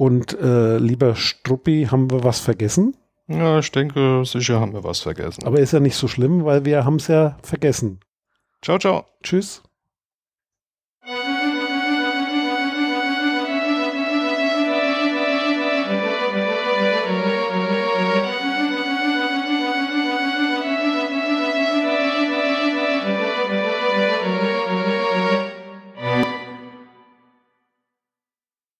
Und 0.00 0.32
äh, 0.40 0.78
lieber 0.78 1.14
Struppi, 1.14 1.88
haben 1.90 2.10
wir 2.10 2.24
was 2.24 2.40
vergessen? 2.40 2.96
Ja, 3.28 3.58
ich 3.58 3.70
denke, 3.70 4.22
sicher 4.24 4.58
haben 4.58 4.72
wir 4.72 4.82
was 4.82 5.00
vergessen. 5.00 5.44
Aber 5.44 5.60
ist 5.60 5.74
ja 5.74 5.80
nicht 5.80 5.94
so 5.94 6.08
schlimm, 6.08 6.46
weil 6.46 6.64
wir 6.64 6.86
haben 6.86 6.96
es 6.96 7.08
ja 7.08 7.36
vergessen. 7.42 8.00
Ciao, 8.62 8.78
ciao. 8.78 9.04
Tschüss. 9.22 9.62